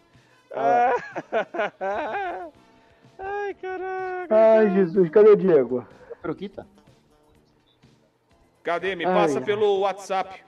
[3.20, 4.36] Ai, caraca.
[4.36, 5.86] Ai, Jesus, cadê o Diego?
[6.22, 6.68] Viroquita?
[8.64, 8.96] Cadê?
[8.96, 9.46] Me passa ai.
[9.46, 10.44] pelo WhatsApp.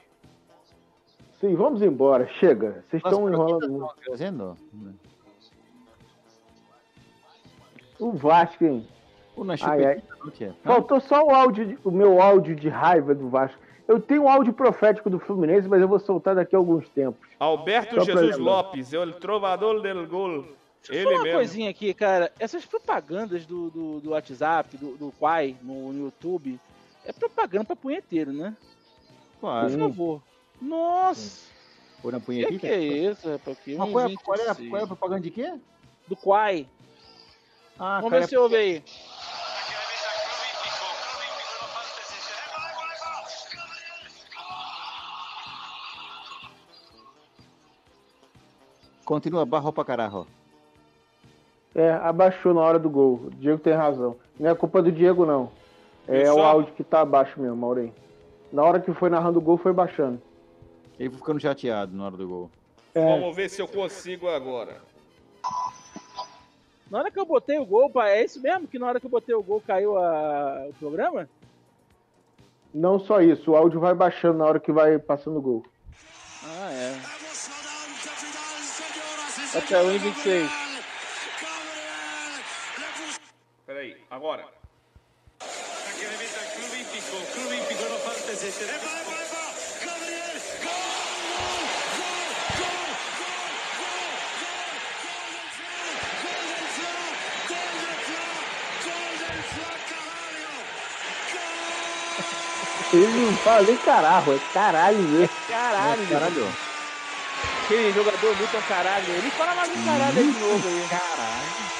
[1.40, 2.28] Sim, vamos embora.
[2.40, 2.84] Chega.
[2.90, 3.96] Vocês estão enrolando muito.
[3.96, 4.58] crescendo?
[8.00, 8.88] O Vasco, hein?
[9.38, 10.04] Na Ai, ai.
[10.24, 10.54] não?
[10.64, 13.60] Faltou só o áudio, de- o meu áudio de raiva do Vasco.
[13.88, 17.28] Eu tenho um áudio profético do Fluminense, mas eu vou soltar daqui a alguns tempos.
[17.40, 18.38] Alberto Só Jesus.
[18.38, 20.46] Lopes, é o trovador del gol.
[20.88, 21.38] Deixa eu falar uma mesmo.
[21.38, 22.32] coisinha aqui, cara.
[22.40, 26.60] Essas propagandas do, do, do WhatsApp, do, do Quai no, no YouTube,
[27.06, 28.56] é propaganda pra punheteiro, né?
[29.40, 29.70] Claro.
[29.70, 30.22] Por favor.
[30.62, 31.54] Nossa!
[32.04, 33.58] Ou na O que, que é isso, rapaz?
[33.60, 34.70] Que Mas qual é, qual, é, 1,26.
[34.70, 35.54] qual é a propaganda de quê?
[36.08, 36.68] Do Quai.
[37.80, 38.84] Ah, Vamos cara, ver se ouve aí.
[49.06, 50.28] Continua barro pra caralho.
[51.74, 53.22] É, abaixou na hora do gol.
[53.26, 54.16] O Diego tem razão.
[54.40, 55.52] Não é culpa do Diego, não.
[56.08, 57.94] É o áudio que tá abaixo mesmo, Maureen.
[58.52, 60.22] Na hora que foi narrando o gol, foi baixando.
[61.00, 62.50] Ele foi ficando chateado na hora do gol.
[62.94, 64.78] É, Vamos ver se eu consigo agora.
[66.90, 68.68] Na hora que eu botei o gol, pai, é isso mesmo?
[68.68, 71.28] Que na hora que eu botei o gol caiu a- o programa?
[72.74, 75.66] não só isso, o áudio vai baixando na hora que vai passando o gol.
[76.44, 77.15] Ah, é.
[79.58, 80.50] Até o 1,26.
[83.66, 84.46] Peraí, agora.
[102.94, 105.30] Ele não fala nem caralho, é caralho mesmo.
[105.48, 106.65] Caralho, Caralho.
[107.66, 109.06] Aquele jogador muito caralho.
[109.10, 110.88] Ele fala mais um caralho aí de novo aí.
[110.90, 111.76] Caralho.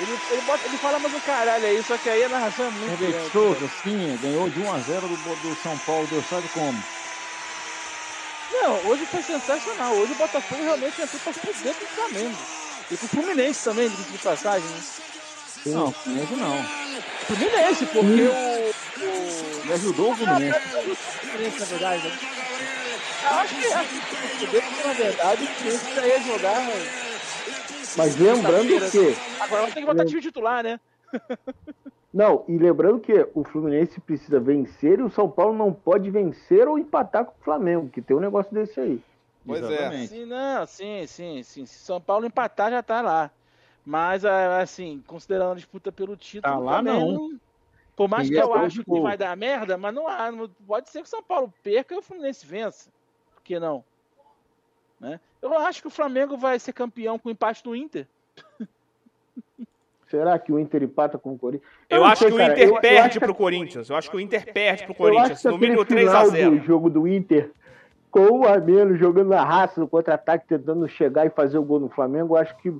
[0.00, 2.70] Ele, ele, bota, ele fala mais um caralho aí, só que aí a narração é
[2.70, 3.30] muito grande.
[3.30, 6.82] Souza, sim, ganhou de 1 a 0 do, do São Paulo, Deus sabe como.
[8.52, 9.92] Não, hoje foi sensacional.
[9.94, 12.36] Hoje o Botafogo realmente entrou pra fuder com o Flamengo.
[12.90, 14.68] E com o Fluminense também, de passagem.
[14.68, 14.80] Né?
[15.66, 16.64] Não, Fluminense não.
[17.26, 19.04] Fluminense, porque o.
[19.04, 19.60] o...
[19.64, 20.60] Ele ajudou o Fluminense.
[21.20, 22.08] Fluminense, na verdade.
[22.08, 22.37] né?
[23.30, 26.64] Eu acho que, na verdade, o já ia jogar.
[27.96, 29.16] Mas lembrando que.
[29.40, 30.80] Agora vai ter que botar time titular, né?
[32.12, 36.66] Não, e lembrando que o Fluminense precisa vencer e o São Paulo não pode vencer
[36.66, 39.00] ou empatar com o Flamengo, que tem um negócio desse aí.
[39.46, 39.66] Pois é.
[39.66, 40.08] Exatamente.
[40.08, 41.66] Sim, não, sim, sim, sim.
[41.66, 43.30] Se São Paulo empatar, já tá lá.
[43.84, 46.52] Mas, ah, assim, considerando a disputa pelo título.
[46.52, 47.38] Tá lá, também não.
[47.96, 50.30] Por mais que eu de acho que vai dar merda, mas não há.
[50.30, 52.90] não- Pode ser que o São Paulo perca e o Fluminense vença.
[53.48, 53.82] Que não?
[55.00, 55.18] Né?
[55.40, 58.06] Eu acho que o Flamengo vai ser campeão com empate do Inter.
[60.10, 61.70] Será que o Inter empata com o Corinthians?
[61.88, 62.52] Eu, não acho sei, que o cara.
[62.52, 63.88] Inter Eu- eu perde acho pro que- Corinthians.
[63.90, 65.44] Eu acho que o Inter perde pro Eu Corinthians.
[65.44, 67.52] No mínimo aquele 3 a final 0 do jogo do Inter,
[68.10, 71.80] com um a menos, jogando na raça, no contra-ataque, tentando chegar e fazer o gol
[71.80, 72.70] no Flamengo, eu acho que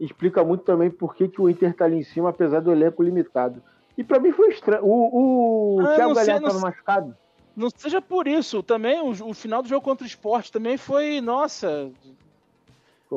[0.00, 3.02] explica muito também por que, que o Inter tá ali em cima, apesar do elenco
[3.02, 3.62] limitado.
[3.96, 4.84] E pra mim foi estranho.
[4.84, 7.16] O, o Ah, Thiago Galhardo machucado.
[7.54, 11.20] Não seja por isso, também o, o final do jogo contra o esporte também foi,
[11.20, 11.92] nossa,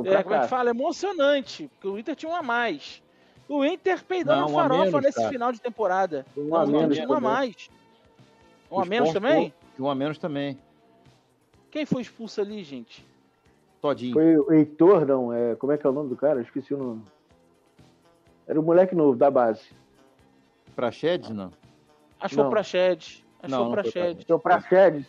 [0.03, 0.71] é, como é que fala?
[0.71, 3.01] Emocionante, porque o Inter tinha um a mais.
[3.47, 5.29] O Inter peidando Não, a um farofa menos, nesse cara.
[5.29, 6.25] final de temporada.
[6.35, 7.69] Um Não, a o Inter menos tinha um a mais.
[8.71, 9.53] Um a menos também?
[9.79, 10.57] 1 a menos também.
[11.71, 13.05] Quem foi expulso ali, gente?
[13.81, 14.13] Todinho.
[14.13, 16.39] Foi o Heitor, não, é, como é que é o nome do cara?
[16.39, 17.03] Eu Esqueci o nome.
[18.47, 19.63] Era o moleque novo da base.
[20.75, 21.51] Pra Shed, não.
[22.19, 23.24] Acho que foi o Praxedes.
[23.45, 23.83] Que Não, o não.
[24.25, 25.05] Seu Praxedes.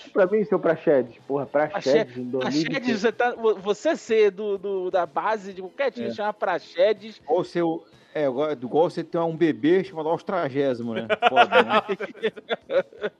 [0.00, 1.16] Isso pra mim, seu Praxedes.
[1.28, 2.98] Porra, Praxedes em Praxedes, 2020.
[2.98, 6.12] você, tá, você ser do, do- da base de qualquer time É.
[6.12, 7.20] chama Praxedes.
[7.26, 7.84] Ou seu.
[8.14, 11.08] É, igual igual você ter um bebê chamado Austragésimo, né?
[11.28, 11.82] Foda, né?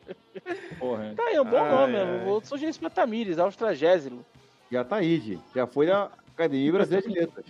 [0.79, 1.97] Porra, Tá aí, um bom Ai, nome.
[1.97, 2.21] ai.
[2.21, 4.25] Eu vou sugerir isso pra Tamires, Austragésimo.
[4.71, 5.41] já tá aí, Gi.
[5.55, 7.47] Já foi da Academia Brasileira de Letras.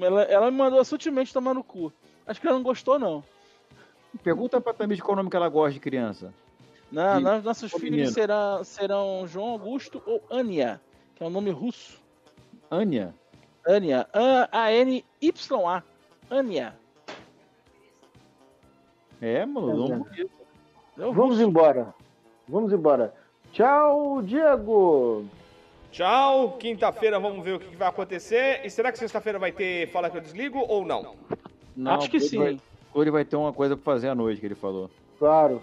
[0.00, 1.92] Ela, ela me mandou sutilmente tomar no cu.
[2.26, 3.22] Acho que ela não gostou, não.
[4.22, 6.32] Pergunta pra Tamires qual nome que ela gosta de criança.
[6.90, 8.10] Não, E- nós- nossos filhos menino.
[8.10, 10.80] serão, serão João Augusto ou Ania,
[11.14, 12.00] que é um nome russo.
[12.70, 13.14] Ania?
[13.66, 14.08] Ania.
[14.12, 15.82] A- A-N-Y-A.
[16.28, 16.74] Ania.
[19.20, 19.96] É, mano, É.
[19.98, 20.30] bonito.
[20.98, 21.94] É o Vamos embora.
[22.48, 23.14] Vamos embora.
[23.52, 25.24] Tchau, Diego.
[25.92, 28.60] Tchau, quinta-feira vamos ver o que vai acontecer.
[28.64, 31.16] E será que sexta-feira vai ter Fala que eu desligo ou não?
[31.76, 32.38] Não, Acho que sim.
[32.38, 32.60] Vai,
[32.92, 34.90] Clori vai ter uma coisa pra fazer à noite, que ele falou.
[35.18, 35.62] Claro.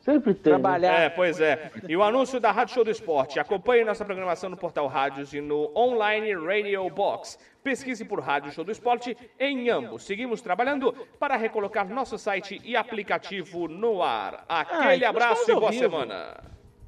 [0.00, 0.52] Sempre tem.
[0.52, 0.58] né?
[0.60, 1.00] Trabalhar.
[1.00, 1.70] É, pois é.
[1.88, 3.40] E o anúncio da Rádio Show do Esporte.
[3.40, 7.36] Acompanhe nossa programação no Portal Rádios e no Online Radio Box.
[7.64, 10.04] Pesquise por Rádio Show do Esporte em ambos.
[10.04, 14.44] Seguimos trabalhando para recolocar nosso site e aplicativo no ar.
[14.48, 15.82] Aquele então abraço e boa vivo.
[15.82, 16.36] semana.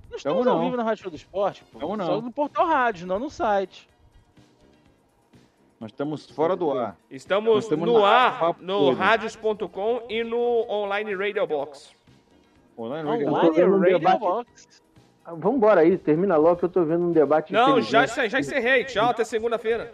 [0.09, 0.65] Não estamos Tamo ao não.
[0.65, 1.97] vivo na Rádio Show do Esporte, pô.
[1.97, 2.07] Não.
[2.07, 3.89] Só no Portal Rádio, não no site.
[5.81, 6.97] Nós estamos fora do ar.
[7.09, 11.93] Estamos estamos no ar, papo no radios.com e no Online Radio Box.
[12.77, 14.19] Online Radio Online um Radio debate.
[14.19, 14.83] Box.
[15.25, 18.85] Vamos embora aí, termina logo que eu tô vendo um debate Não, já, já encerrei.
[18.85, 19.93] Tchau, até segunda-feira.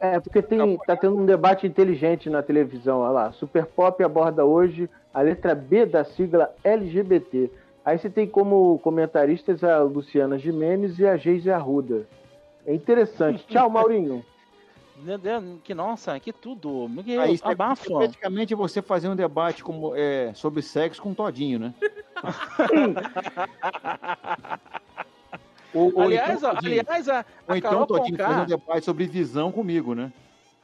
[0.00, 3.32] É, porque tem, tá tendo um debate inteligente na televisão, olha lá.
[3.32, 7.50] Super Pop aborda hoje a letra B da sigla LGBT.
[7.84, 12.06] Aí você tem como comentaristas a Luciana Jimenez e a Geise Arruda.
[12.64, 13.44] É interessante.
[13.46, 14.24] Tchau, Maurinho.
[14.98, 16.88] Meu Deus, que nossa, que tudo.
[17.04, 17.84] Que Aí isso é, abafa.
[17.84, 21.74] é praticamente você fazer um debate como, é, sobre sexo com Todinho, né?
[25.74, 28.56] ou, ou aliás, então, Todinho, aliás, a, ou a então Carol Todinho fazer um Conká,
[28.56, 30.10] debate sobre visão comigo, né?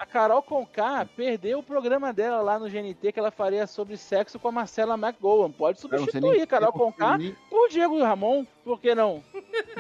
[0.03, 4.39] A Carol Conká perdeu o programa dela lá no GNT que ela faria sobre sexo
[4.39, 5.51] com a Marcela McGowan.
[5.51, 9.23] Pode substituir nem- Carol Conká nem- por Diego Ramon, por que não?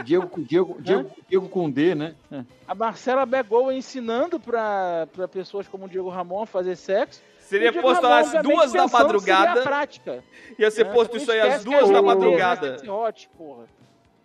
[0.04, 2.14] Diego, Diego, Diego, Diego com D, né?
[2.30, 2.44] É.
[2.68, 7.20] A Marcela McGowan ensinando pra, pra pessoas como o Diego Ramon a fazer sexo.
[7.40, 9.62] Seria posto Ramon, às duas da a madrugada.
[9.62, 10.22] prática.
[10.58, 10.92] Ia ser né?
[10.92, 12.76] posto Não isso aí às duas é da o- madrugada.
[12.90, 13.64] Hot, porra.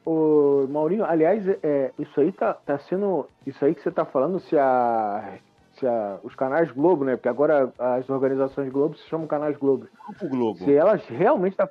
[0.06, 3.28] Ô, Maurinho, aliás, é, isso aí tá, tá sendo.
[3.46, 5.40] Isso aí que você tá falando, se a.
[5.80, 7.16] Se a, os canais Globo, né?
[7.16, 9.88] Porque agora as organizações Globo se chamam canais Globo.
[10.08, 10.60] Grupo Globo.
[10.60, 11.70] Se elas realmente tá,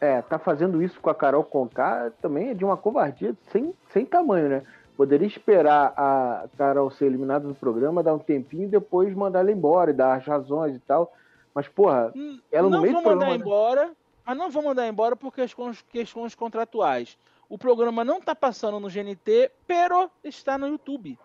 [0.00, 4.04] é, tá fazendo isso com a Carol Conká, também é de uma covardia sem, sem
[4.04, 4.62] tamanho, né?
[4.96, 9.52] Poderia esperar a Carol ser eliminada do programa, dar um tempinho e depois mandar ela
[9.52, 11.12] embora e dar as razões e tal.
[11.54, 13.44] Mas, porra, Hum, Ela no não meio vou do mandar programa, né?
[13.44, 13.90] embora,
[14.26, 17.16] mas não vou mandar embora por questões, questões contratuais.
[17.48, 21.18] O programa não tá passando no GNT, pero está no YouTube.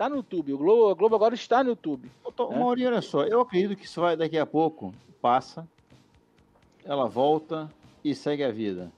[0.00, 0.54] Tá no YouTube.
[0.54, 2.10] O Globo, Globo agora está no YouTube.
[2.24, 2.58] Ô, Tom, É.
[2.58, 5.68] Maurinho, olha só, eu acredito que isso vai daqui a pouco, passa,
[6.82, 7.70] ela volta
[8.02, 8.90] e segue a vida.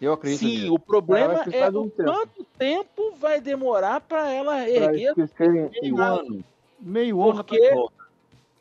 [0.00, 0.72] Eu acredito Sim, nisso.
[0.74, 2.04] o problema é um tempo.
[2.04, 5.12] quanto tempo vai demorar para ela erguer.
[5.82, 6.42] Meio ano.
[6.80, 7.94] Meio ano Porque- tá volta.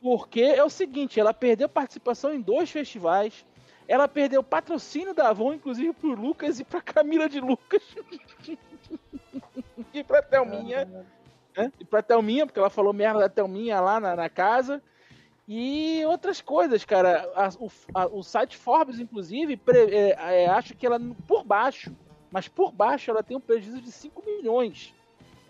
[0.01, 3.45] Porque é o seguinte, ela perdeu participação em dois festivais.
[3.87, 7.81] Ela perdeu patrocínio da Avon, inclusive pro Lucas e pra Camila de Lucas.
[9.93, 11.05] e pra Thelminha.
[11.55, 11.71] Né?
[11.79, 14.81] E pra Thelminha, porque ela falou merda da Thelminha lá na, na casa.
[15.47, 17.29] E outras coisas, cara.
[17.35, 21.95] A- o, a- o site Forbes, inclusive, é, é, acho que ela, por baixo,
[22.31, 24.93] mas por baixo ela tem um prejuízo de 5 milhões.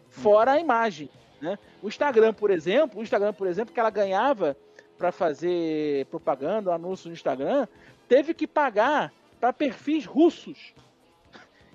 [0.10, 1.10] Fora a imagem.
[1.40, 1.58] Né?
[1.82, 4.56] O Instagram, por exemplo, o Instagram, por exemplo, que ela ganhava
[4.98, 7.68] para fazer propaganda, anúncio no Instagram,
[8.08, 10.74] teve que pagar para perfis russos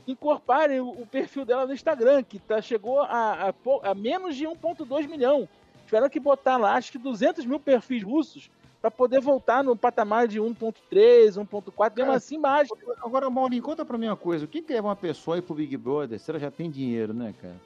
[0.06, 4.44] incorporarem o, o perfil dela no Instagram, que tá, chegou a, a a menos de
[4.46, 5.48] 1,2 milhão.
[5.84, 8.50] Tiveram que botar lá, acho que 200 mil perfis russos
[8.80, 12.78] para poder voltar no patamar de 1,3, 1,4, mesmo assim, mágico.
[13.02, 14.44] Agora, Maurinho, conta pra mim uma coisa.
[14.44, 17.12] O que que é uma pessoa ir pro Big Brother se ela já tem dinheiro,
[17.12, 17.56] né, cara?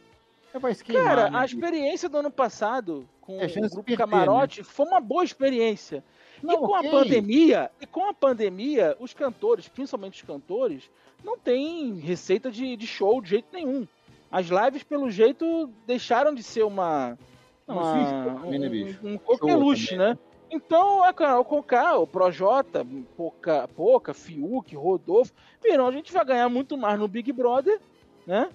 [0.53, 1.39] É pra se queimar, Cara, né?
[1.39, 6.03] a experiência do ano passado com É o grupo perder, Camarote foi uma boa experiência.
[6.43, 6.89] e Não, com ok.
[6.89, 10.91] a pandemia, e com a pandemia, os cantores, principalmente os cantores,
[11.25, 13.87] não tem receita de, de show de jeito nenhum.
[14.31, 17.19] As lives, pelo jeito, deixaram de ser uma.
[17.67, 18.99] Uma né, um, bicho?
[19.03, 20.19] um coqueluche, né?
[20.51, 22.85] Então, a Carol Conká, o Projota,
[23.17, 27.81] Poca, Poca, Fiuk, Rodolfo, viram, a gente vai ganhar muito mais no Big Brother,
[28.27, 28.51] né?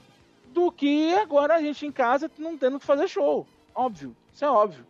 [0.54, 3.48] Do que agora a gente em casa não tendo que fazer show.
[3.74, 4.86] Óbvio, isso é óbvio.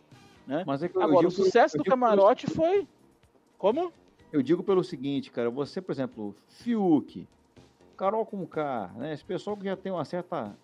[0.64, 2.86] Mas é que Agora, o sucesso do digo pelo- camarote foi.
[3.58, 3.92] Como?
[4.32, 7.26] Eu digo pelo seguinte, cara, você, por exemplo, Fiuk,
[7.96, 9.12] Carol Conká, né?
[9.12, 10.54] Esse pessoal que já tem uma certa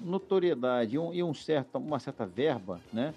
[0.00, 3.14] notoriedade e, um, e um certa, uma certa verba, né?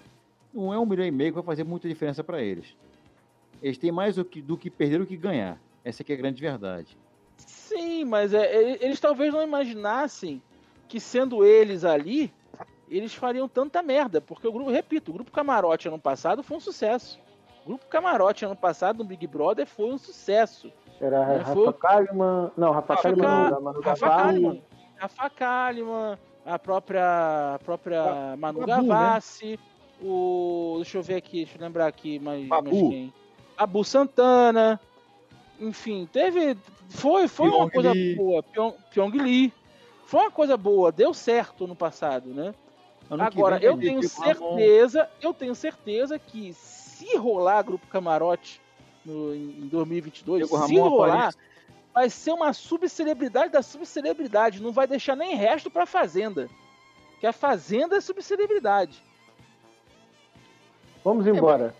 [0.52, 2.76] Não é um milhão e meio que vai fazer muita diferença para eles.
[3.62, 5.58] Eles têm mais do que, do que perder do que ganhar.
[5.84, 6.96] Essa aqui é a grande verdade.
[7.36, 10.40] Sim, mas é, é, eles talvez não imaginassem
[10.88, 12.32] que sendo eles ali,
[12.88, 14.20] eles fariam tanta merda.
[14.20, 17.18] Porque o grupo, repito, o grupo Camarote ano passado foi um sucesso.
[17.66, 20.70] Grupo Camarote ano passado no Big Brother foi um sucesso.
[21.04, 22.50] Era É, Rafa foi- Kalimann.
[22.56, 24.24] Não, Rafa Rafa Kalimann não, Manu Rafa Gavassi.
[24.26, 24.62] Kalimann.
[24.96, 28.88] Rafa Kalimann, a própria, a própria Manu Babu, né?
[28.88, 29.60] Gavassi,
[30.02, 30.74] o.
[30.76, 32.70] Deixa eu ver aqui, deixa eu lembrar aqui mais, Babu.
[32.70, 33.12] mais quem.
[33.58, 34.80] Babu Santana.
[35.60, 36.56] Enfim, teve.
[36.88, 38.14] Foi, foi uma coisa Lee.
[38.16, 38.42] boa.
[38.42, 39.52] Pyong, Pyong Lee.
[40.06, 42.54] Foi uma coisa boa, deu certo no passado, né?
[43.10, 48.60] Ano Agora, vem, eu tenho certeza, eu tenho certeza que se rolar Grupo Camarote
[49.04, 51.34] no, em 2022, Diego se rolar,
[51.92, 56.48] vai ser uma subcelebridade da subcelebridade, não vai deixar nem resto pra Fazenda.
[57.20, 59.02] Que a Fazenda é subcelebridade.
[61.04, 61.74] Vamos embora.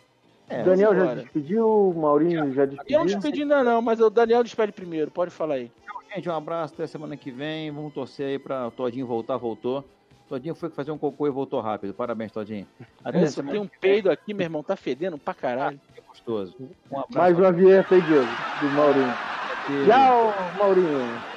[0.49, 1.23] É, Daniel vamos já embora.
[1.23, 3.05] despediu, o Maurinho já Eu não despediu.
[3.07, 5.71] despedi ainda não, mas o Daniel despede primeiro, pode falar aí.
[6.15, 7.73] Gente, um abraço até semana que vem.
[7.73, 9.85] Vamos torcer aí pra Todinho voltar, voltou.
[10.29, 11.93] Todinho foi fazer um cocô e voltou rápido.
[11.93, 12.67] Parabéns, Todinho.
[13.05, 15.81] Até semana tem um que peido aqui, meu irmão, tá fedendo pra caralho.
[15.93, 16.55] que é gostoso.
[16.91, 17.19] Um abraço.
[17.19, 18.27] Mais uma vinheta aí, Diego,
[18.61, 19.15] do Maurinho.
[19.87, 21.35] Tchau, Maurinho.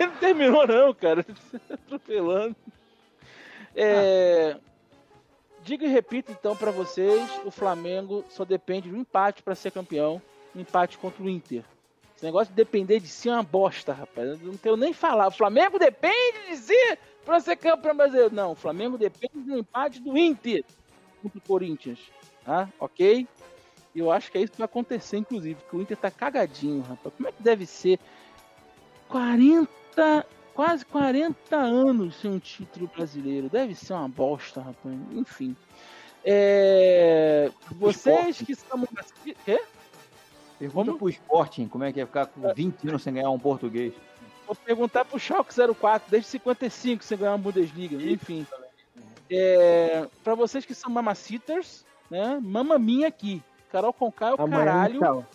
[0.00, 1.24] Não terminou não, cara.
[1.70, 2.56] Atropelando.
[3.74, 4.56] É...
[5.62, 9.70] Digo e repito então pra vocês, o Flamengo só depende de um empate pra ser
[9.70, 10.20] campeão,
[10.54, 11.64] um empate contra o Inter.
[12.14, 14.40] Esse negócio de depender de si é uma bosta, rapaz.
[14.40, 15.28] Eu não quero nem falar.
[15.28, 18.34] O Flamengo depende de si pra ser campeão brasileiro.
[18.34, 20.64] Não, o Flamengo depende do empate do Inter
[21.22, 21.98] contra o Corinthians.
[22.44, 22.68] Tá?
[22.78, 23.26] Ok?
[23.94, 27.14] Eu acho que é isso que vai acontecer, inclusive, porque o Inter tá cagadinho, rapaz.
[27.16, 27.98] Como é que deve ser
[29.08, 33.48] 40, quase 40 anos sem um título brasileiro.
[33.48, 34.94] Deve ser uma bosta, rapaz.
[35.12, 35.56] Enfim.
[36.24, 38.86] É, Vocês que são.
[39.44, 39.60] Quê?
[40.58, 40.98] Pergunta Como?
[40.98, 43.92] pro Sporting como é que é ficar com 20 anos sem ganhar um português.
[44.46, 47.96] Vou perguntar pro Schalke 04, desde 55 sem ganhar uma Bundesliga.
[47.96, 48.46] Enfim.
[49.30, 52.38] É, pra vocês que são mamacitas, né?
[52.42, 53.42] Mama minha aqui.
[53.70, 55.00] Carol Conká é o Amanhã, caralho.
[55.00, 55.26] tchau.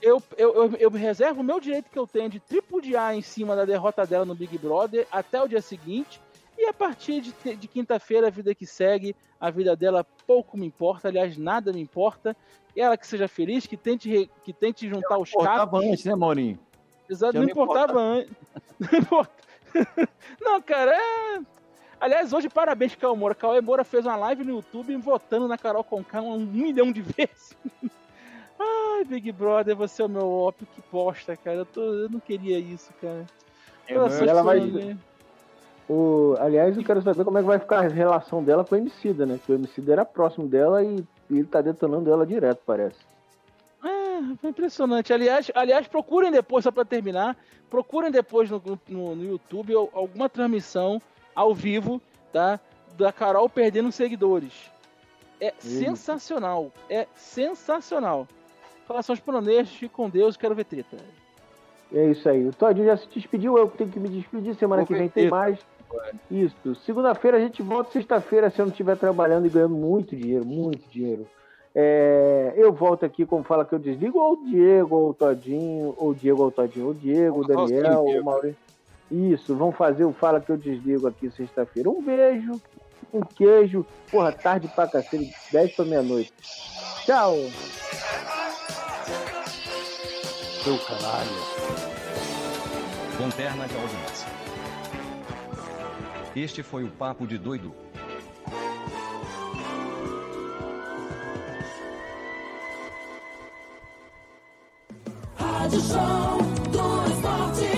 [0.00, 3.54] eu, eu, eu, eu reservo o meu direito que eu tenho de tripudiar em cima
[3.56, 6.20] da derrota dela no Big Brother até o dia seguinte.
[6.56, 10.64] E a partir de, de quinta-feira, a vida que segue, a vida dela pouco me
[10.64, 12.36] importa, aliás, nada me importa.
[12.76, 15.84] Ela que seja feliz, que tente, que tente juntar os Importava cacos.
[15.84, 16.58] antes, né, Maurinho?
[17.08, 18.30] Exato, não não importava antes.
[20.40, 21.40] Não cara, é.
[22.00, 23.34] Aliás, hoje, parabéns, Cauê Moura.
[23.34, 27.56] Cauê Moura fez uma live no YouTube votando na Carol Conká um milhão de vezes.
[28.58, 31.56] Ai, Big Brother, você é o meu ópio, que bosta, cara.
[31.58, 33.24] Eu, tô- eu não queria isso, cara.
[33.88, 34.96] É, Eu mas- sou ela vai- né?
[35.88, 38.78] O, aliás, eu quero saber como é que vai ficar a relação dela com o
[38.78, 39.38] Emicida, né?
[39.44, 40.96] Que o Emicida era próximo dela e,
[41.28, 42.98] e ele tá detonando ela direto, parece.
[44.14, 45.12] É, foi impressionante.
[45.12, 47.36] Aliás, aliás, procurem depois, só pra terminar,
[47.70, 51.00] procurem depois no, no, no YouTube al- alguma transmissão
[51.34, 52.00] ao vivo,
[52.32, 52.60] tá?
[52.96, 54.70] Da Carol perdendo seguidores.
[55.40, 56.70] É sensacional.
[56.88, 58.28] É sensacional.
[58.88, 60.96] Relações pronês, fique com Deus, quero ver treta.
[61.92, 62.46] É isso aí.
[62.46, 64.54] O Todinho já se despediu, eu tenho que me despedir.
[64.56, 65.58] Semana Vou que vem tem mais.
[66.30, 66.74] Isso.
[66.86, 70.88] Segunda-feira a gente volta sexta-feira se eu não estiver trabalhando e ganhando muito dinheiro, muito
[70.88, 71.26] dinheiro.
[71.74, 75.94] É, eu volto aqui, como fala que eu desligo, ou o Diego, ou o Todinho,
[75.96, 78.56] ou o Diego, ou o Todinho, ou o Diego, o Daniel, sozinho, o Maurício.
[79.10, 81.90] Isso, vão fazer o Fala que eu desligo aqui sexta-feira.
[81.90, 82.60] Um beijo,
[83.12, 83.84] um queijo.
[84.10, 86.32] Porra, tarde pra cacete, 10 pra meia-noite.
[87.04, 87.34] Tchau!
[90.62, 91.30] Seu caralho.
[93.20, 94.28] Lanterna de audiência.
[96.34, 97.74] Este foi o Papo de Doido.
[105.64, 106.36] Rádio Show
[106.72, 107.72] do Esporte.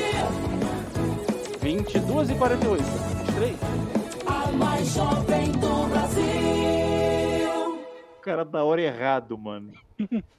[1.61, 2.83] 22 e 48.
[2.83, 3.57] 23?
[4.27, 6.27] A mais jovem do Brasil.
[8.17, 9.73] O cara da hora errado, mano.